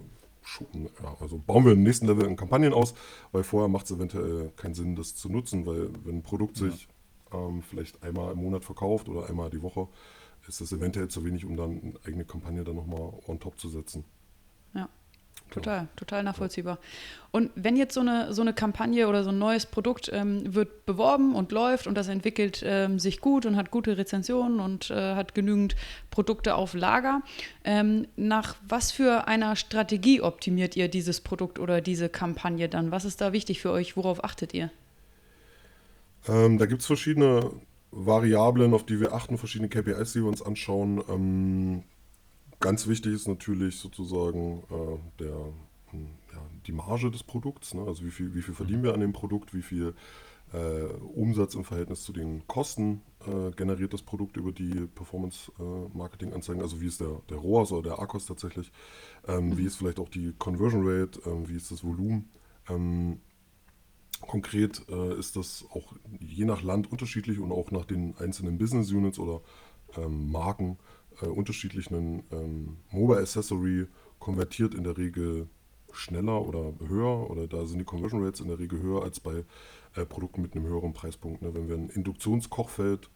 [1.02, 2.94] ja, also bauen wir den nächsten Level an Kampagnen aus,
[3.31, 6.68] weil vorher macht es eventuell keinen Sinn, das zu nutzen, weil wenn ein Produkt ja.
[6.70, 6.88] sich
[7.33, 9.88] ähm, vielleicht einmal im Monat verkauft oder einmal die Woche,
[10.48, 13.68] ist das eventuell zu wenig, um dann eine eigene Kampagne dann nochmal on top zu
[13.68, 14.05] setzen.
[15.53, 16.79] Total, total nachvollziehbar.
[17.31, 20.87] Und wenn jetzt so eine, so eine Kampagne oder so ein neues Produkt ähm, wird
[20.87, 25.15] beworben und läuft und das entwickelt ähm, sich gut und hat gute Rezensionen und äh,
[25.15, 25.77] hat genügend
[26.11, 27.23] Produkte auf Lager,
[27.65, 32.91] ähm, nach was für einer Strategie optimiert ihr dieses Produkt oder diese Kampagne dann?
[32.91, 33.97] Was ist da wichtig für euch?
[33.97, 34.71] Worauf achtet ihr?
[36.29, 37.51] Ähm, da gibt es verschiedene
[37.91, 41.85] Variablen, auf die wir achten, verschiedene KPIs, die wir uns anschauen.
[42.62, 45.35] Ganz wichtig ist natürlich sozusagen äh, der,
[45.90, 47.75] hm, ja, die Marge des Produkts.
[47.75, 47.83] Ne?
[47.85, 49.94] Also wie viel, wie viel verdienen wir an dem Produkt, wie viel
[50.53, 56.62] äh, Umsatz im Verhältnis zu den Kosten äh, generiert das Produkt über die Performance-Marketing-Anzeigen.
[56.62, 58.70] also wie ist der, der ROAS oder der ARCOS tatsächlich,
[59.27, 59.59] ähm, mhm.
[59.59, 62.31] wie ist vielleicht auch die Conversion Rate, ähm, wie ist das Volumen.
[62.68, 63.20] Ähm,
[64.20, 68.92] konkret äh, ist das auch je nach Land unterschiedlich und auch nach den einzelnen Business
[68.92, 69.40] Units oder
[69.96, 70.79] ähm, Marken
[71.20, 73.87] äh, unterschiedlichen ähm, Mobile Accessory
[74.18, 75.48] konvertiert in der Regel
[75.92, 79.44] schneller oder höher oder da sind die Conversion Rates in der Regel höher als bei
[79.94, 81.42] äh, Produkten mit einem höheren Preispunkt.
[81.42, 81.55] Ne?
[81.55, 83.11] Wenn wir ein Induktionskochfeld,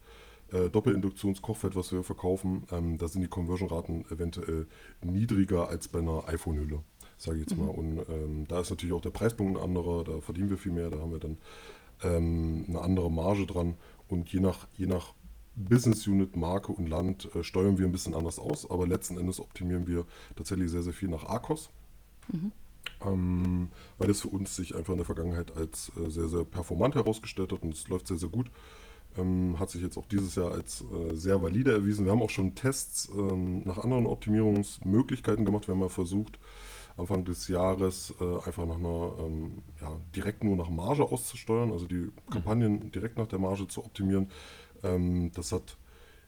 [0.51, 4.67] äh, Doppelinduktionskochfeld, was wir verkaufen, ähm, da sind die Conversion-Raten eventuell
[5.01, 6.83] niedriger als bei einer iPhone-Hülle,
[7.17, 7.65] sage ich jetzt mhm.
[7.65, 7.71] mal.
[7.71, 10.89] Und ähm, da ist natürlich auch der Preispunkt ein anderer, da verdienen wir viel mehr,
[10.89, 11.37] da haben wir dann
[12.03, 13.75] ähm, eine andere Marge dran
[14.07, 15.13] und je nach, je nach
[15.57, 19.39] Business Unit, Marke und Land äh, steuern wir ein bisschen anders aus, aber letzten Endes
[19.39, 21.69] optimieren wir tatsächlich sehr, sehr viel nach ARCOS.
[22.31, 22.51] Mhm.
[23.05, 26.95] Ähm, weil es für uns sich einfach in der Vergangenheit als äh, sehr, sehr performant
[26.95, 28.49] herausgestellt hat und es läuft sehr, sehr gut.
[29.17, 32.05] Ähm, hat sich jetzt auch dieses Jahr als äh, sehr valide erwiesen.
[32.05, 35.67] Wir haben auch schon Tests ähm, nach anderen Optimierungsmöglichkeiten gemacht.
[35.67, 36.39] Wir haben mal versucht,
[36.97, 41.85] Anfang des Jahres äh, einfach nach einer, ähm, ja, direkt nur nach Marge auszusteuern, also
[41.85, 42.11] die mhm.
[42.31, 44.29] Kampagnen direkt nach der Marge zu optimieren.
[44.83, 45.77] Ähm, das hat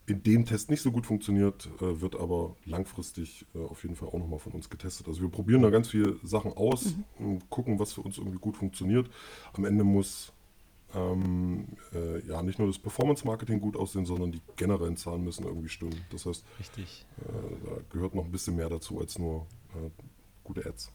[0.10, 4.10] in dem Test nicht so gut funktioniert, äh, wird aber langfristig äh, auf jeden Fall
[4.10, 5.08] auch nochmal von uns getestet.
[5.08, 7.26] Also wir probieren da ganz viele Sachen aus mhm.
[7.26, 9.10] und gucken, was für uns irgendwie gut funktioniert.
[9.54, 10.34] Am Ende muss
[10.96, 15.70] ähm, äh, ja nicht nur das Performance-Marketing gut aussehen, sondern die generellen Zahlen müssen irgendwie
[15.70, 16.02] stimmen.
[16.12, 17.06] Das heißt, Richtig.
[17.20, 19.90] Äh, da gehört noch ein bisschen mehr dazu als nur äh,
[20.44, 20.92] gute Ads.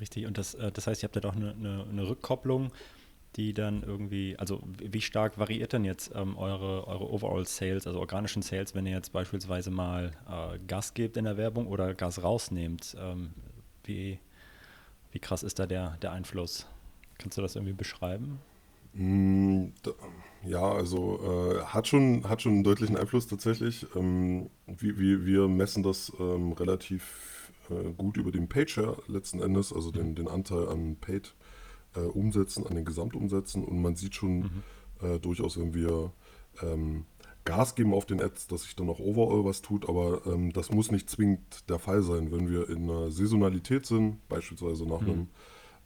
[0.00, 2.70] Richtig, und das, äh, das heißt, ihr habt ja doch eine, eine, eine Rückkopplung
[3.36, 7.98] die dann irgendwie, also wie stark variiert denn jetzt ähm, eure, eure Overall Sales, also
[7.98, 12.22] organischen Sales, wenn ihr jetzt beispielsweise mal äh, Gas gebt in der Werbung oder Gas
[12.22, 12.94] rausnehmt?
[13.00, 13.30] Ähm,
[13.84, 14.18] wie,
[15.12, 16.66] wie krass ist da der, der Einfluss?
[17.18, 18.38] Kannst du das irgendwie beschreiben?
[18.92, 19.68] Mm,
[20.44, 23.86] ja, also äh, hat, schon, hat schon einen deutlichen Einfluss tatsächlich.
[23.96, 29.72] Ähm, wie, wie, wir messen das ähm, relativ äh, gut über den Page letzten Endes,
[29.72, 31.34] also den, den Anteil an Paid
[31.96, 33.64] äh, Umsätzen, an den Gesamtumsätzen.
[33.64, 34.62] Und man sieht schon mhm.
[35.02, 36.12] äh, durchaus, wenn wir
[36.62, 37.04] ähm,
[37.44, 40.70] Gas geben auf den Ads, dass sich dann auch overall was tut, aber ähm, das
[40.70, 42.30] muss nicht zwingend der Fall sein.
[42.30, 45.10] Wenn wir in einer Saisonalität sind, beispielsweise nach mhm.
[45.10, 45.28] einem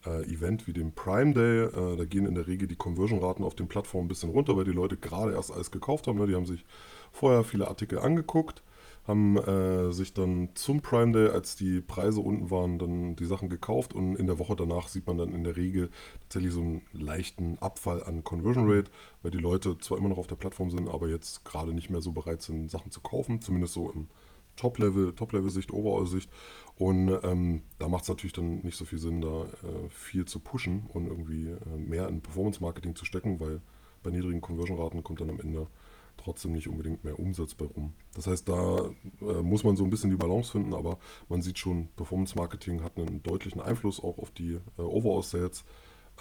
[0.05, 3.55] äh, Event wie dem Prime Day, äh, da gehen in der Regel die Conversion-Raten auf
[3.55, 6.19] den Plattformen ein bisschen runter, weil die Leute gerade erst alles gekauft haben.
[6.19, 6.27] Ne?
[6.27, 6.67] Die haben sich
[7.11, 8.63] vorher viele Artikel angeguckt
[9.07, 13.49] haben äh, sich dann zum Prime Day, als die Preise unten waren, dann die Sachen
[13.49, 15.91] gekauft und in der Woche danach sieht man dann in der Regel
[16.23, 18.91] tatsächlich so einen leichten Abfall an Conversion Rate,
[19.23, 22.01] weil die Leute zwar immer noch auf der Plattform sind, aber jetzt gerade nicht mehr
[22.01, 24.09] so bereit sind, Sachen zu kaufen, zumindest so im
[24.57, 26.31] Top-Level, Top-Level-Sicht, Overall-Sicht.
[26.77, 30.41] Und ähm, da macht es natürlich dann nicht so viel Sinn, da äh, viel zu
[30.41, 33.61] pushen und irgendwie äh, mehr in Performance-Marketing zu stecken, weil
[34.03, 35.69] bei niedrigen Conversion-Raten kommt dann am Ende
[36.17, 37.95] trotzdem nicht unbedingt mehr Umsatz bei rum.
[38.15, 40.99] Das heißt, da äh, muss man so ein bisschen die Balance finden, aber
[41.29, 45.65] man sieht schon, Performance Marketing hat einen deutlichen Einfluss auch auf die äh, Overall Sales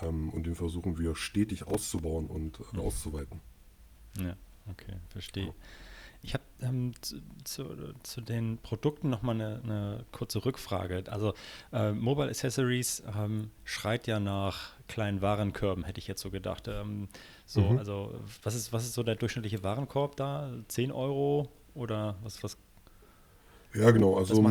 [0.02, 3.42] ähm, und den versuchen wir stetig auszubauen und äh, auszuweiten.
[4.20, 4.36] Ja,
[4.70, 5.54] okay, verstehe.
[6.26, 7.66] Ich habe ähm, zu, zu,
[8.02, 11.04] zu, den Produkten nochmal eine, eine kurze Rückfrage.
[11.08, 11.36] Also
[11.72, 16.68] äh, Mobile Accessories ähm, schreit ja nach kleinen Warenkörben, hätte ich jetzt so gedacht.
[16.68, 17.10] Ähm,
[17.46, 17.78] so, mhm.
[17.78, 20.52] also was ist, was ist so der durchschnittliche Warenkorb da?
[20.68, 22.58] 10 Euro Oder was, was?
[23.76, 24.18] Ja, genau.
[24.18, 24.42] Also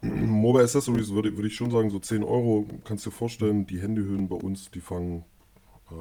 [0.00, 2.66] Mobile Accessories würde, würde ich schon sagen, so 10 Euro.
[2.84, 5.26] Kannst du dir vorstellen, die Handyhüllen bei uns, die fangen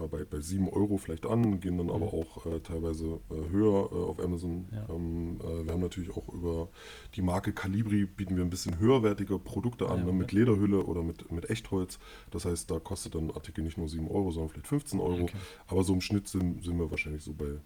[0.03, 3.89] äh, bei, bei 7 Euro vielleicht an, gehen dann aber auch äh, teilweise äh, höher
[3.91, 4.67] äh, auf Amazon.
[4.71, 4.93] Ja.
[4.93, 6.69] Ähm, äh, wir haben natürlich auch über
[7.15, 10.17] die Marke Calibri bieten wir ein bisschen höherwertige Produkte an, ja, ne, okay.
[10.17, 11.99] mit Lederhülle oder mit, mit Echtholz.
[12.31, 15.23] Das heißt, da kostet dann ein Artikel nicht nur 7 Euro, sondern vielleicht 15 Euro.
[15.23, 15.37] Okay.
[15.67, 17.59] Aber so im Schnitt sind, sind wir wahrscheinlich so bei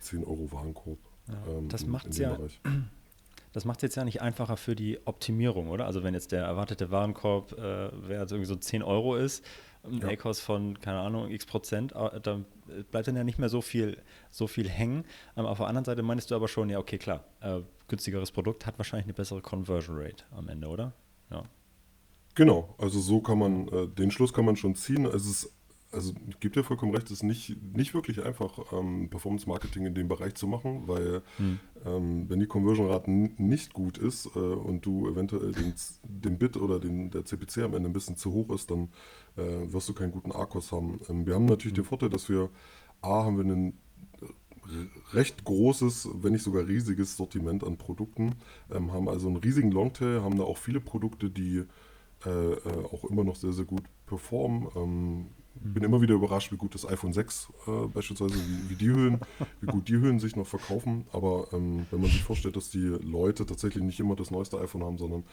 [0.00, 0.98] 10 Euro Warenkorb.
[1.28, 2.34] Ja, ähm, das macht es ja.
[2.34, 2.60] Bereich.
[3.52, 5.84] Das macht es jetzt ja nicht einfacher für die Optimierung, oder?
[5.84, 9.44] Also wenn jetzt der erwartete Warenkorb, äh, wer also irgendwie so 10 Euro ist,
[9.84, 10.08] ein ja.
[10.08, 12.40] A-Kost von, keine Ahnung, x Prozent, äh, da
[12.90, 13.98] bleibt dann ja nicht mehr so viel,
[14.30, 15.04] so viel hängen.
[15.36, 18.66] Ähm, auf der anderen Seite meinst du aber schon, ja, okay, klar, äh, günstigeres Produkt
[18.66, 20.92] hat wahrscheinlich eine bessere Conversion Rate am Ende, oder?
[21.30, 21.42] Ja.
[22.34, 25.04] Genau, also so kann man, äh, den Schluss kann man schon ziehen.
[25.04, 25.52] Es ist
[25.92, 29.86] also ich gebe dir vollkommen recht, es ist nicht, nicht wirklich einfach, ähm, Performance Marketing
[29.86, 31.60] in dem Bereich zu machen, weil hm.
[31.84, 35.74] ähm, wenn die Conversion-Rate nicht gut ist äh, und du eventuell den,
[36.04, 38.88] den Bit oder den, der CPC am Ende ein bisschen zu hoch ist, dann
[39.36, 41.00] äh, wirst du keinen guten Akkus haben.
[41.08, 41.84] Ähm, wir haben natürlich hm.
[41.84, 42.48] den Vorteil, dass wir
[43.02, 43.74] A, haben wir ein
[45.12, 48.36] recht großes, wenn nicht sogar riesiges Sortiment an Produkten,
[48.70, 51.64] ähm, haben also einen riesigen Longtail, haben da auch viele Produkte, die
[52.24, 54.68] äh, äh auch immer noch sehr, sehr gut performen.
[54.76, 58.88] Ähm, bin immer wieder überrascht, wie gut das iPhone 6 äh, beispielsweise, wie, wie, die
[58.88, 59.20] Höhen,
[59.60, 61.06] wie gut die Höhen sich noch verkaufen.
[61.12, 64.84] Aber ähm, wenn man sich vorstellt, dass die Leute tatsächlich nicht immer das neueste iPhone
[64.84, 65.24] haben, sondern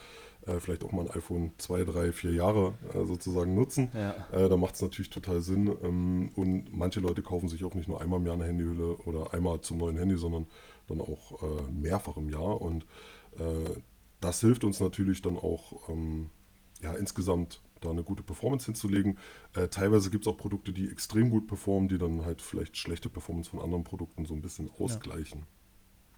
[0.46, 4.16] äh, vielleicht auch mal ein iPhone 2, 3, 4 Jahre äh, sozusagen nutzen, ja.
[4.32, 5.74] Äh, dann macht es natürlich total Sinn.
[5.84, 9.34] Ähm, und manche Leute kaufen sich auch nicht nur einmal im Jahr eine Handyhülle oder
[9.34, 10.48] einmal zum neuen Handy, sondern
[10.88, 12.62] dann auch äh, mehrfach im Jahr.
[12.62, 12.84] Und
[13.38, 13.80] äh,
[14.20, 16.30] das hilft uns natürlich dann auch ähm,
[16.82, 19.18] ja, insgesamt da eine gute Performance hinzulegen.
[19.54, 23.10] Äh, teilweise gibt es auch Produkte, die extrem gut performen, die dann halt vielleicht schlechte
[23.10, 25.42] Performance von anderen Produkten so ein bisschen ausgleichen.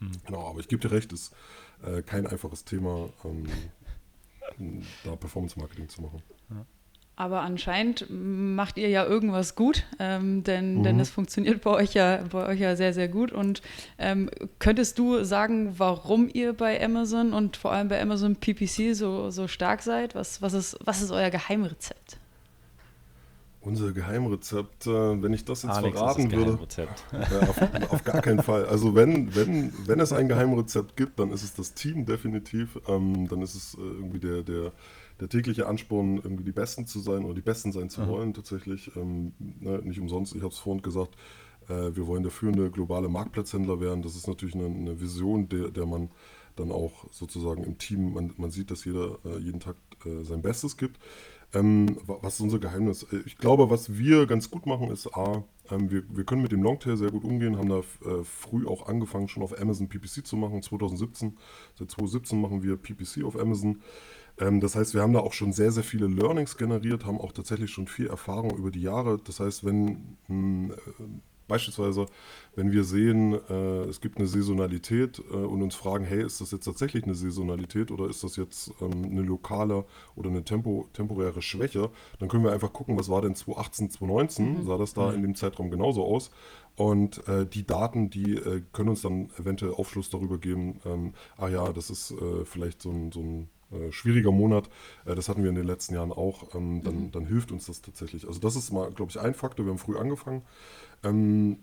[0.01, 0.07] Ja.
[0.07, 0.11] Hm.
[0.25, 1.33] Genau, aber ich gebe dir recht, ist
[1.83, 6.21] äh, kein einfaches Thema, ähm, da Performance Marketing zu machen.
[6.49, 6.65] Ja.
[7.21, 10.83] Aber anscheinend macht ihr ja irgendwas gut, ähm, denn, mhm.
[10.83, 13.31] denn es funktioniert bei euch ja, bei euch ja sehr, sehr gut.
[13.31, 13.61] Und
[13.99, 19.29] ähm, könntest du sagen, warum ihr bei Amazon und vor allem bei Amazon PPC so,
[19.29, 20.15] so stark seid?
[20.15, 22.17] Was, was, ist, was ist euer Geheimrezept?
[23.59, 26.57] Unser Geheimrezept, äh, wenn ich das jetzt Alex verraten würde.
[27.11, 28.65] Äh, auf, auf, gar keinen Fall.
[28.65, 32.79] Also wenn, wenn, wenn es ein Geheimrezept gibt, dann ist es das Team definitiv.
[32.87, 34.71] Ähm, dann ist es äh, irgendwie der, der
[35.21, 38.07] der tägliche Ansporn, irgendwie die Besten zu sein oder die Besten sein zu mhm.
[38.07, 38.91] wollen, tatsächlich.
[38.95, 41.15] Ähm, ne, nicht umsonst, ich habe es vorhin gesagt,
[41.69, 44.01] äh, wir wollen der führende globale Marktplatzhändler werden.
[44.01, 46.09] Das ist natürlich eine, eine Vision, der, der man
[46.55, 50.41] dann auch sozusagen im Team, man, man sieht, dass jeder äh, jeden Tag äh, sein
[50.41, 50.99] Bestes gibt.
[51.53, 53.03] Ähm, was ist unser Geheimnis?
[53.03, 56.51] Äh, ich glaube, was wir ganz gut machen, ist A, ähm, wir, wir können mit
[56.51, 60.25] dem Longtail sehr gut umgehen, haben da äh, früh auch angefangen, schon auf Amazon PPC
[60.25, 61.37] zu machen, 2017.
[61.77, 63.81] Seit 2017 machen wir PPC auf Amazon.
[64.39, 67.31] Ähm, das heißt, wir haben da auch schon sehr, sehr viele Learnings generiert, haben auch
[67.31, 69.19] tatsächlich schon viel Erfahrung über die Jahre.
[69.23, 71.03] Das heißt, wenn mh, hm, äh,
[71.51, 72.05] beispielsweise,
[72.55, 76.51] wenn wir sehen, äh, es gibt eine Saisonalität äh, und uns fragen, hey, ist das
[76.51, 79.83] jetzt tatsächlich eine Saisonalität oder ist das jetzt ähm, eine lokale
[80.15, 81.89] oder eine tempo, temporäre Schwäche,
[82.19, 84.65] dann können wir einfach gucken, was war denn 2018, 2019, mhm.
[84.65, 85.15] sah das da mhm.
[85.15, 86.31] in dem Zeitraum genauso aus.
[86.77, 91.49] Und äh, die Daten, die äh, können uns dann eventuell Aufschluss darüber geben, ähm, ah
[91.49, 94.69] ja, das ist äh, vielleicht so ein, so ein äh, schwieriger Monat.
[95.05, 96.55] Äh, das hatten wir in den letzten Jahren auch.
[96.55, 97.11] Ähm, dann, mhm.
[97.11, 98.27] dann, hilft uns das tatsächlich.
[98.27, 99.65] Also das ist mal, glaube ich, ein Faktor.
[99.65, 100.43] Wir haben früh angefangen.
[101.03, 101.57] Ähm,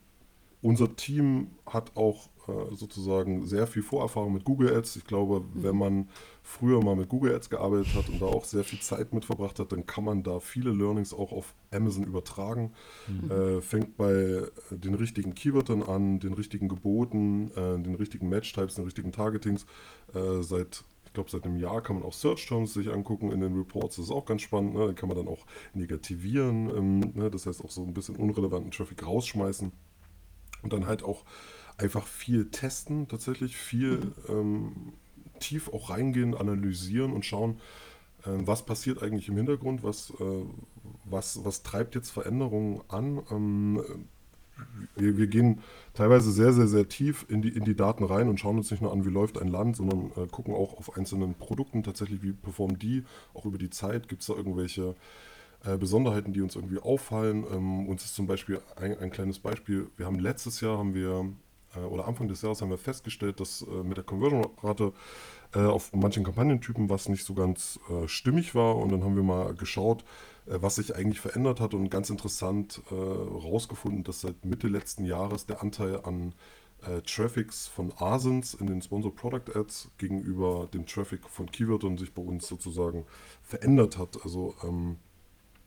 [0.61, 4.97] unser Team hat auch äh, sozusagen sehr viel Vorerfahrung mit Google Ads.
[4.97, 5.63] Ich glaube, mhm.
[5.63, 6.09] wenn man
[6.43, 9.59] früher mal mit Google Ads gearbeitet hat und da auch sehr viel Zeit mit verbracht
[9.59, 12.73] hat, dann kann man da viele Learnings auch auf Amazon übertragen.
[13.07, 13.31] Mhm.
[13.31, 18.85] Äh, fängt bei den richtigen Keywörtern an, den richtigen Geboten, äh, den richtigen Match-Types, den
[18.85, 19.67] richtigen Targetings.
[20.15, 23.41] Äh, seit ich glaube, seit einem Jahr kann man auch Search Terms sich angucken in
[23.41, 23.97] den Reports.
[23.97, 24.75] Das ist auch ganz spannend.
[24.75, 24.87] Ne?
[24.87, 26.69] Den kann man dann auch negativieren.
[26.69, 27.31] Ähm, ne?
[27.31, 29.73] Das heißt auch so ein bisschen unrelevanten Traffic rausschmeißen.
[30.63, 31.25] Und dann halt auch
[31.79, 34.93] einfach viel testen, tatsächlich viel ähm,
[35.41, 37.59] tief auch reingehen, analysieren und schauen,
[38.25, 40.45] äh, was passiert eigentlich im Hintergrund, was, äh,
[41.05, 43.79] was, was treibt jetzt Veränderungen an.
[44.97, 45.61] Wir, wir, gehen
[45.95, 48.83] teilweise sehr, sehr, sehr tief in die, in die Daten rein und schauen uns nicht
[48.83, 52.33] nur an, wie läuft ein Land, sondern äh, gucken auch auf einzelnen Produkten tatsächlich, wie
[52.33, 54.09] performen die, auch über die Zeit.
[54.09, 54.97] Gibt es da irgendwelche
[55.65, 57.45] äh, Besonderheiten, die uns irgendwie auffallen?
[57.53, 61.27] Ähm, uns ist zum Beispiel ein, ein, kleines Beispiel, wir haben letztes Jahr, haben wir,
[61.85, 64.93] oder Anfang des Jahres haben wir festgestellt, dass äh, mit der Conversion-Rate
[65.55, 69.23] äh, auf manchen Kampagnentypen was nicht so ganz äh, stimmig war und dann haben wir
[69.23, 70.05] mal geschaut,
[70.47, 75.05] äh, was sich eigentlich verändert hat und ganz interessant äh, rausgefunden, dass seit Mitte letzten
[75.05, 76.35] Jahres der Anteil an
[76.83, 82.13] äh, Traffics von Asens in den Sponsor Product Ads gegenüber dem Traffic von Keywordern sich
[82.15, 83.05] bei uns sozusagen
[83.43, 84.19] verändert hat.
[84.23, 84.97] Also ähm,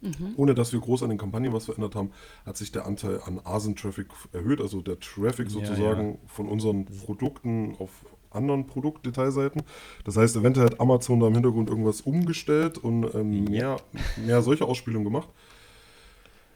[0.01, 0.33] mhm.
[0.37, 2.11] ohne dass wir groß an den Kampagnen was verändert haben,
[2.45, 4.61] hat sich der Anteil an Asen-Traffic erhöht.
[4.61, 6.19] Also der Traffic sozusagen ja, ja.
[6.27, 7.89] von unseren Produkten auf
[8.31, 9.61] anderen Produktdetailseiten.
[10.05, 13.77] Das heißt, eventuell hat Amazon da im Hintergrund irgendwas umgestellt und ähm, mehr,
[14.25, 15.29] mehr solche Ausspielungen gemacht.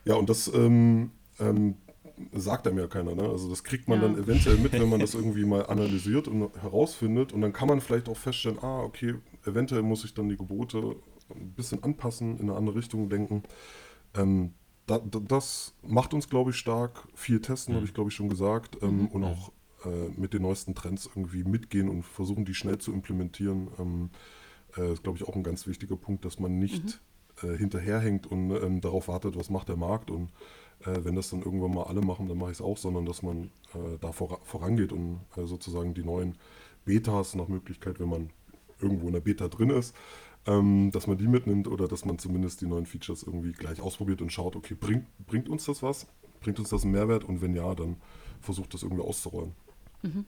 [0.05, 1.75] Ja, und das ähm, ähm,
[2.34, 3.15] sagt einem ja keiner.
[3.15, 3.23] Ne?
[3.23, 4.08] Also das kriegt man ja.
[4.08, 7.34] dann eventuell mit, wenn man das irgendwie mal analysiert und herausfindet.
[7.34, 10.95] Und dann kann man vielleicht auch feststellen, ah, okay, eventuell muss ich dann die Gebote
[11.29, 13.43] ein bisschen anpassen, in eine andere Richtung denken.
[14.15, 14.53] Ähm,
[14.85, 17.07] da, da, das macht uns, glaube ich, stark.
[17.15, 17.77] Viel testen, mhm.
[17.77, 18.77] habe ich, glaube ich, schon gesagt.
[18.81, 19.07] Ähm, mhm.
[19.07, 19.51] Und auch
[19.85, 23.69] äh, mit den neuesten Trends irgendwie mitgehen und versuchen, die schnell zu implementieren.
[23.79, 24.09] Ähm,
[24.77, 27.01] äh, ist, glaube ich, auch ein ganz wichtiger Punkt, dass man nicht
[27.41, 27.49] mhm.
[27.49, 30.29] äh, hinterherhängt und ähm, darauf wartet, was macht der Markt und
[30.81, 33.21] äh, wenn das dann irgendwann mal alle machen, dann mache ich es auch, sondern dass
[33.21, 36.38] man äh, da vor, vorangeht und äh, sozusagen die neuen
[36.83, 38.29] Betas nach Möglichkeit, wenn man
[38.79, 39.95] irgendwo in der Beta drin ist,
[40.47, 44.21] ähm, dass man die mitnimmt oder dass man zumindest die neuen Features irgendwie gleich ausprobiert
[44.21, 46.08] und schaut, okay, bringt, bringt uns das was?
[46.41, 47.23] Bringt uns das einen Mehrwert?
[47.23, 47.97] Und wenn ja, dann
[48.41, 49.53] versucht das irgendwie auszurollen.
[50.03, 50.25] Mhm.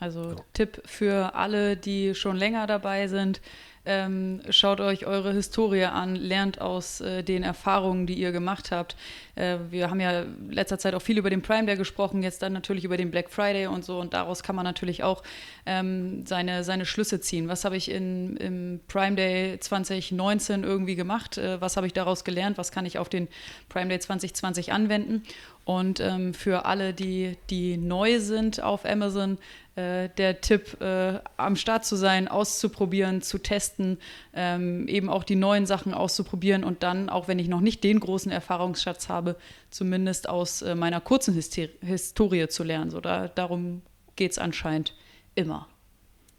[0.00, 0.36] Also ja.
[0.52, 3.40] Tipp für alle, die schon länger dabei sind,
[3.88, 8.96] ähm, schaut euch eure Historie an, lernt aus äh, den Erfahrungen, die ihr gemacht habt.
[9.34, 12.52] Äh, wir haben ja letzter Zeit auch viel über den Prime Day gesprochen, jetzt dann
[12.52, 13.98] natürlich über den Black Friday und so.
[13.98, 15.22] Und daraus kann man natürlich auch
[15.64, 17.48] ähm, seine, seine Schlüsse ziehen.
[17.48, 21.38] Was habe ich in, im Prime Day 2019 irgendwie gemacht?
[21.38, 22.58] Äh, was habe ich daraus gelernt?
[22.58, 23.26] Was kann ich auf den
[23.70, 25.22] Prime Day 2020 anwenden?
[25.64, 29.38] Und ähm, für alle, die, die neu sind auf Amazon,
[29.78, 33.98] äh, der Tipp, äh, am Start zu sein, auszuprobieren, zu testen,
[34.34, 38.00] ähm, eben auch die neuen Sachen auszuprobieren und dann, auch wenn ich noch nicht den
[38.00, 39.36] großen Erfahrungsschatz habe,
[39.70, 42.90] zumindest aus äh, meiner kurzen Hyster Historie zu lernen.
[42.90, 43.82] So, da, darum
[44.16, 44.94] geht es anscheinend
[45.36, 45.68] immer.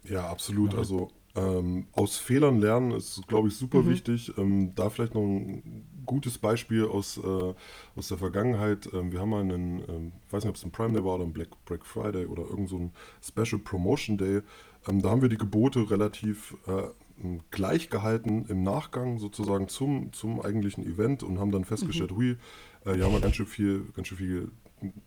[0.03, 0.75] Ja, absolut.
[0.75, 3.89] Also ähm, aus Fehlern lernen ist, glaube ich, super mhm.
[3.89, 4.33] wichtig.
[4.37, 7.53] Ähm, da vielleicht noch ein gutes Beispiel aus, äh,
[7.95, 8.89] aus der Vergangenheit.
[8.93, 11.15] Ähm, wir haben mal einen, ähm, ich weiß nicht, ob es ein Prime Day war
[11.15, 12.91] oder ein Black, Black Friday oder irgend so ein
[13.21, 14.41] Special Promotion Day.
[14.87, 16.87] Ähm, da haben wir die Gebote relativ äh,
[17.51, 22.15] gleich gehalten im Nachgang sozusagen zum, zum eigentlichen Event und haben dann festgestellt, mhm.
[22.15, 22.37] hui,
[22.85, 24.51] äh, hier haben wir ganz schön viel, ganz schön viel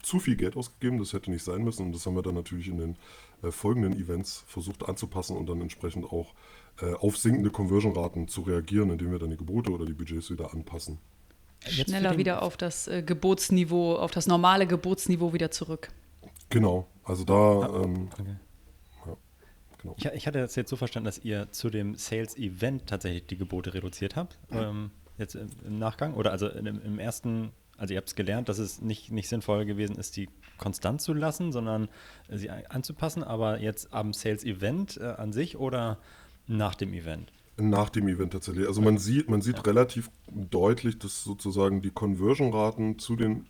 [0.03, 2.69] zu viel Geld ausgegeben, das hätte nicht sein müssen und das haben wir dann natürlich
[2.69, 2.97] in den
[3.43, 6.33] äh, folgenden Events versucht anzupassen und dann entsprechend auch
[7.01, 10.99] auf sinkende Conversion-Raten zu reagieren, indem wir dann die Gebote oder die Budgets wieder anpassen.
[11.65, 15.89] Jetzt Schneller wieder auf das äh, Gebotsniveau, auf das normale Gebotsniveau wieder zurück.
[16.49, 17.35] Genau, also da.
[17.35, 18.37] Ah, ähm, okay.
[19.07, 19.17] ja,
[19.79, 19.95] genau.
[19.97, 23.75] ich, ich, hatte das jetzt so verstanden, dass ihr zu dem Sales-Event tatsächlich die Gebote
[23.75, 24.39] reduziert habt.
[24.51, 28.59] Ähm, jetzt im Nachgang oder also im, im ersten also ihr habt es gelernt, dass
[28.59, 31.89] es nicht, nicht sinnvoll gewesen ist, die konstant zu lassen, sondern
[32.29, 35.99] sie anzupassen, aber jetzt am Sales-Event äh, an sich oder
[36.53, 37.33] nach dem Event?
[37.57, 38.67] Nach dem Event tatsächlich.
[38.67, 39.63] Also man sieht, man sieht ja.
[39.63, 43.47] relativ deutlich, dass sozusagen die Conversion-Raten zu den,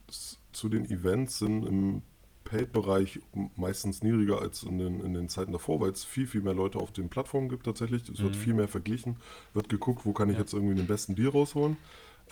[0.53, 2.03] zu den Events sind im
[2.45, 3.21] Paid-Bereich
[3.57, 6.79] meistens niedriger als in den, in den Zeiten davor, weil es viel, viel mehr Leute
[6.79, 8.09] auf den Plattformen gibt tatsächlich.
[8.09, 8.25] Es mhm.
[8.25, 9.17] wird viel mehr verglichen,
[9.55, 10.41] wird geguckt, wo kann ich ja.
[10.41, 11.77] jetzt irgendwie den besten Deal rausholen.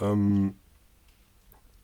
[0.00, 0.54] Ähm,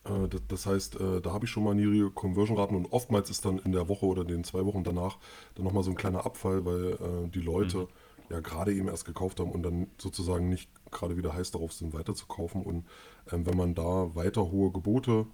[0.05, 3.59] äh, das heißt, äh, da habe ich schon mal niedrige Conversion-Raten und oftmals ist dann
[3.59, 5.19] in der Woche oder den zwei Wochen danach
[5.55, 7.89] dann nochmal so ein kleiner Abfall, weil äh, die Leute mhm.
[8.31, 11.93] Ja gerade eben erst gekauft haben und dann sozusagen nicht gerade wieder heiß darauf sind,
[11.93, 12.63] weiterzukaufen.
[12.63, 12.87] Und
[13.33, 15.27] ähm, wenn man da weiter hohe Gebote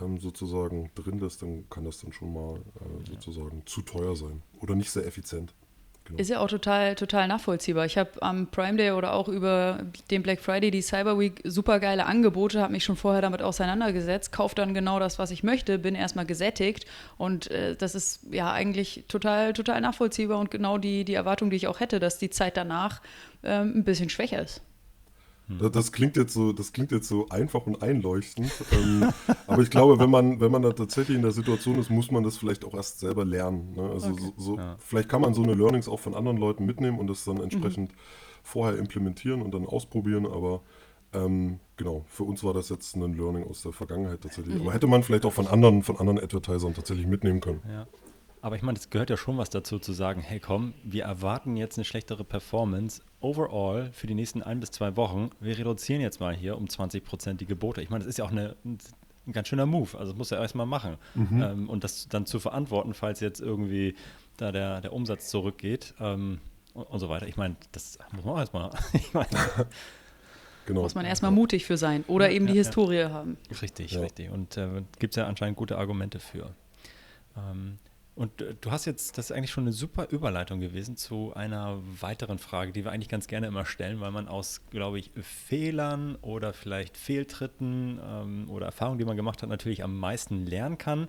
[0.00, 2.60] ähm, sozusagen drin lässt, dann kann das dann schon mal
[3.08, 5.54] sozusagen zu teuer sein oder nicht sehr effizient.
[6.06, 6.20] Genau.
[6.20, 7.84] Ist ja auch total, total nachvollziehbar.
[7.84, 11.80] Ich habe am Prime Day oder auch über den Black Friday, die Cyber Week, super
[11.80, 15.78] geile Angebote, habe mich schon vorher damit auseinandergesetzt, kaufe dann genau das, was ich möchte,
[15.78, 16.86] bin erstmal gesättigt
[17.18, 21.56] und äh, das ist ja eigentlich total, total nachvollziehbar und genau die, die Erwartung, die
[21.56, 23.00] ich auch hätte, dass die Zeit danach
[23.42, 24.60] ähm, ein bisschen schwächer ist.
[25.48, 28.50] Das, das, klingt jetzt so, das klingt jetzt so einfach und einleuchtend.
[28.72, 29.08] ähm,
[29.46, 32.24] aber ich glaube, wenn man, wenn man da tatsächlich in der Situation ist, muss man
[32.24, 33.74] das vielleicht auch erst selber lernen.
[33.76, 33.88] Ne?
[33.90, 34.32] Also okay.
[34.36, 34.76] so, so, ja.
[34.78, 37.92] vielleicht kann man so eine Learnings auch von anderen Leuten mitnehmen und das dann entsprechend
[37.92, 37.96] mhm.
[38.42, 40.26] vorher implementieren und dann ausprobieren.
[40.26, 40.62] Aber
[41.12, 44.56] ähm, genau, für uns war das jetzt ein Learning aus der Vergangenheit tatsächlich.
[44.56, 44.62] Mhm.
[44.62, 47.62] Aber hätte man vielleicht auch von anderen, von anderen Advertisern tatsächlich mitnehmen können.
[47.68, 47.86] Ja.
[48.46, 51.56] Aber ich meine, es gehört ja schon was dazu zu sagen, hey komm, wir erwarten
[51.56, 55.30] jetzt eine schlechtere Performance overall für die nächsten ein bis zwei Wochen.
[55.40, 57.82] Wir reduzieren jetzt mal hier um 20 Prozent die Gebote.
[57.82, 59.98] Ich meine, das ist ja auch eine, ein ganz schöner Move.
[59.98, 60.96] Also das muss er erstmal machen.
[61.16, 61.42] Mhm.
[61.42, 63.96] Ähm, und das dann zu verantworten, falls jetzt irgendwie
[64.36, 66.38] da der, der Umsatz zurückgeht ähm,
[66.72, 67.26] und, und, so weiter.
[67.26, 68.70] Ich meine, das muss man auch erstmal.
[68.92, 69.26] Ich meine,
[70.66, 70.82] Genau.
[70.82, 73.10] Muss man erstmal mutig für sein oder eben ja, die Historie ja.
[73.10, 73.38] haben.
[73.62, 74.00] Richtig, ja.
[74.00, 74.30] richtig.
[74.30, 76.54] Und äh, gibt es ja anscheinend gute Argumente für.
[77.36, 77.78] Ähm,
[78.16, 81.78] Und äh, du hast jetzt, das ist eigentlich schon eine super Überleitung gewesen zu einer
[82.00, 86.16] weiteren Frage, die wir eigentlich ganz gerne immer stellen, weil man aus, glaube ich, Fehlern
[86.22, 91.08] oder vielleicht Fehltritten ähm, oder Erfahrungen, die man gemacht hat, natürlich am meisten lernen kann.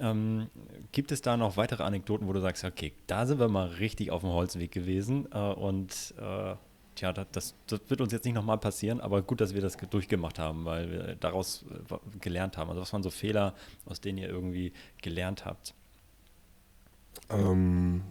[0.00, 0.48] Ähm,
[0.92, 4.10] gibt es da noch weitere Anekdoten, wo du sagst, okay, da sind wir mal richtig
[4.10, 6.54] auf dem Holzweg gewesen äh, und äh,
[6.94, 10.38] tja, das, das, wird uns jetzt nicht nochmal passieren, aber gut, dass wir das durchgemacht
[10.38, 12.68] haben, weil wir daraus äh, gelernt haben.
[12.70, 13.54] Also was waren so Fehler,
[13.86, 15.74] aus denen ihr irgendwie gelernt habt?
[17.30, 18.02] Ähm,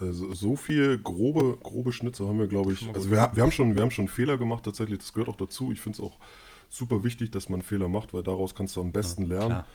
[0.00, 2.88] also so viel grobe, grobe Schnitze haben wir, glaube ich.
[2.94, 5.72] Also wir, wir, haben schon, wir haben schon Fehler gemacht tatsächlich, das gehört auch dazu.
[5.72, 6.18] Ich finde es auch
[6.68, 9.48] super wichtig, dass man Fehler macht, weil daraus kannst du am besten ja, lernen.
[9.48, 9.66] Klar.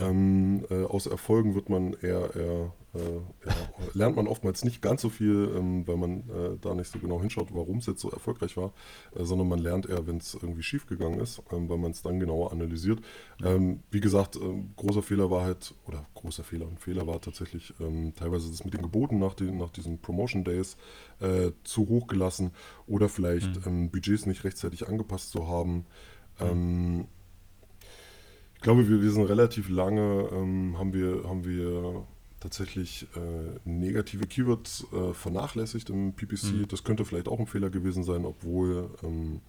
[0.00, 3.54] Ähm, äh, aus Erfolgen wird man eher, eher äh, ja,
[3.94, 7.20] lernt man oftmals nicht ganz so viel, ähm, weil man äh, da nicht so genau
[7.20, 8.72] hinschaut, warum es jetzt so erfolgreich war,
[9.14, 12.02] äh, sondern man lernt eher, wenn es irgendwie schief gegangen ist, ähm, weil man es
[12.02, 13.00] dann genauer analysiert.
[13.42, 17.74] Ähm, wie gesagt, ähm, großer Fehler war halt, oder großer Fehler, ein Fehler war tatsächlich
[17.80, 20.76] ähm, teilweise das mit den Geboten nach, den, nach diesen Promotion Days
[21.20, 22.52] äh, zu hoch gelassen
[22.86, 23.90] oder vielleicht mhm.
[23.90, 25.86] Budgets nicht rechtzeitig angepasst zu haben.
[26.40, 27.06] Mhm
[28.62, 32.06] glaube, wir, wir sind relativ lange, ähm, haben, wir, haben wir
[32.40, 36.44] tatsächlich äh, negative Keywords äh, vernachlässigt im PPC.
[36.44, 36.68] Mhm.
[36.68, 39.40] Das könnte vielleicht auch ein Fehler gewesen sein, obwohl ähm,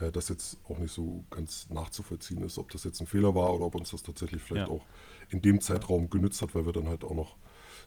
[0.00, 3.54] äh, das jetzt auch nicht so ganz nachzuvollziehen ist, ob das jetzt ein Fehler war
[3.54, 4.74] oder ob uns das tatsächlich vielleicht ja.
[4.74, 4.84] auch
[5.30, 7.36] in dem Zeitraum genützt hat, weil wir dann halt auch noch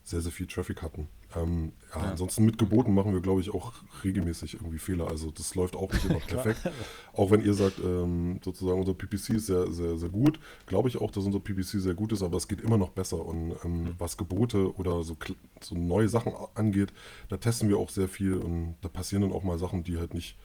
[0.04, 1.08] sehr, sehr viel Traffic hatten.
[1.36, 3.74] Ähm, ja, ja, Ansonsten mit Geboten machen wir, glaube ich, auch
[4.04, 5.08] regelmäßig irgendwie Fehler.
[5.08, 6.70] Also das läuft auch nicht immer perfekt.
[7.14, 11.00] auch wenn ihr sagt, ähm, sozusagen unser PPC ist sehr, sehr, sehr gut, glaube ich
[11.00, 13.24] auch, dass unser PPC sehr gut ist, aber es geht immer noch besser.
[13.24, 13.96] Und ähm, mhm.
[13.98, 15.16] was Gebote oder so,
[15.62, 16.92] so neue Sachen angeht,
[17.30, 20.14] da testen wir auch sehr viel und da passieren dann auch mal Sachen, die halt
[20.14, 20.38] nicht,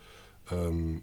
[0.51, 1.03] ähm,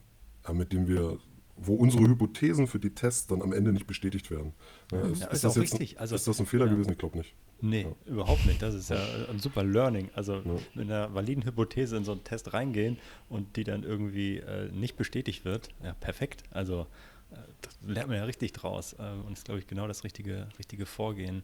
[0.51, 1.17] mit denen wir
[1.55, 4.53] wo unsere Hypothesen für die Tests dann am Ende nicht bestätigt werden.
[4.91, 6.71] Ja, ist, ja, ist, ist, das ein, also, ist das ein Fehler ja.
[6.71, 6.91] gewesen?
[6.91, 7.35] Ich glaube nicht.
[7.61, 8.11] Nee, ja.
[8.11, 8.61] überhaupt nicht.
[8.61, 8.99] Das ist ja
[9.29, 10.09] ein super Learning.
[10.15, 10.41] Also
[10.73, 12.97] mit einer validen Hypothese in so einen Test reingehen
[13.29, 16.43] und die dann irgendwie äh, nicht bestätigt wird, ja, perfekt.
[16.51, 16.87] Also
[17.31, 20.47] äh, das lernt man ja richtig draus äh, und ist, glaube ich, genau das richtige,
[20.57, 21.43] richtige Vorgehen.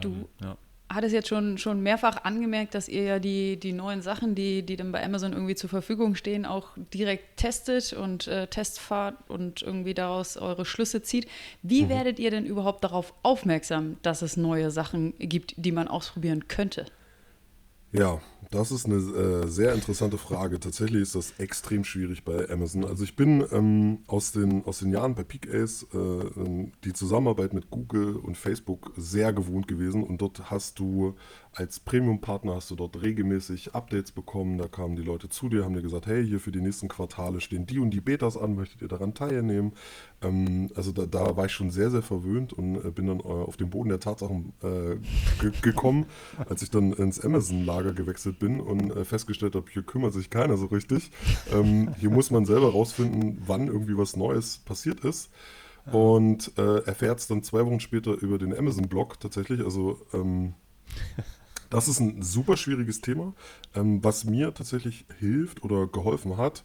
[0.00, 0.56] Du, ähm, ja
[0.88, 4.62] hat es jetzt schon, schon mehrfach angemerkt, dass ihr ja die, die neuen Sachen, die,
[4.62, 9.16] die dann bei Amazon irgendwie zur Verfügung stehen, auch direkt testet und äh, Tests fahrt
[9.28, 11.26] und irgendwie daraus eure Schlüsse zieht.
[11.62, 11.88] Wie mhm.
[11.88, 16.86] werdet ihr denn überhaupt darauf aufmerksam, dass es neue Sachen gibt, die man ausprobieren könnte?
[17.92, 18.20] Ja,
[18.50, 20.60] das ist eine äh, sehr interessante Frage.
[20.60, 22.84] Tatsächlich ist das extrem schwierig bei Amazon.
[22.84, 26.92] Also ich bin ähm, aus, den, aus den Jahren bei Peak Ace äh, ähm, die
[26.92, 31.14] Zusammenarbeit mit Google und Facebook sehr gewohnt gewesen und dort hast du
[31.56, 34.58] als Premium-Partner hast du dort regelmäßig Updates bekommen.
[34.58, 37.40] Da kamen die Leute zu dir, haben dir gesagt, hey, hier für die nächsten Quartale
[37.40, 39.72] stehen die und die Betas an, möchtet ihr daran teilnehmen?
[40.22, 43.22] Ähm, also da, da, war ich schon sehr, sehr verwöhnt und äh, bin dann äh,
[43.22, 44.96] auf den Boden der Tatsachen äh,
[45.62, 46.06] gekommen,
[46.46, 50.56] als ich dann ins Amazon-Lager gewechselt bin und äh, festgestellt habe, hier kümmert sich keiner
[50.56, 51.10] so richtig.
[51.52, 55.30] Ähm, hier muss man selber rausfinden, wann irgendwie was Neues passiert ist.
[55.92, 59.60] Und äh, erfährt es dann zwei Wochen später über den Amazon-Blog tatsächlich.
[59.60, 60.54] Also ähm,
[61.70, 63.34] Das ist ein super schwieriges Thema.
[63.74, 66.64] Ähm, was mir tatsächlich hilft oder geholfen hat,